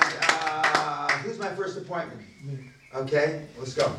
And, 0.00 0.14
uh, 0.30 1.08
who's 1.18 1.38
my 1.38 1.54
first 1.54 1.76
appointment? 1.76 2.22
Okay, 2.94 3.42
let's 3.58 3.74
go. 3.74 3.92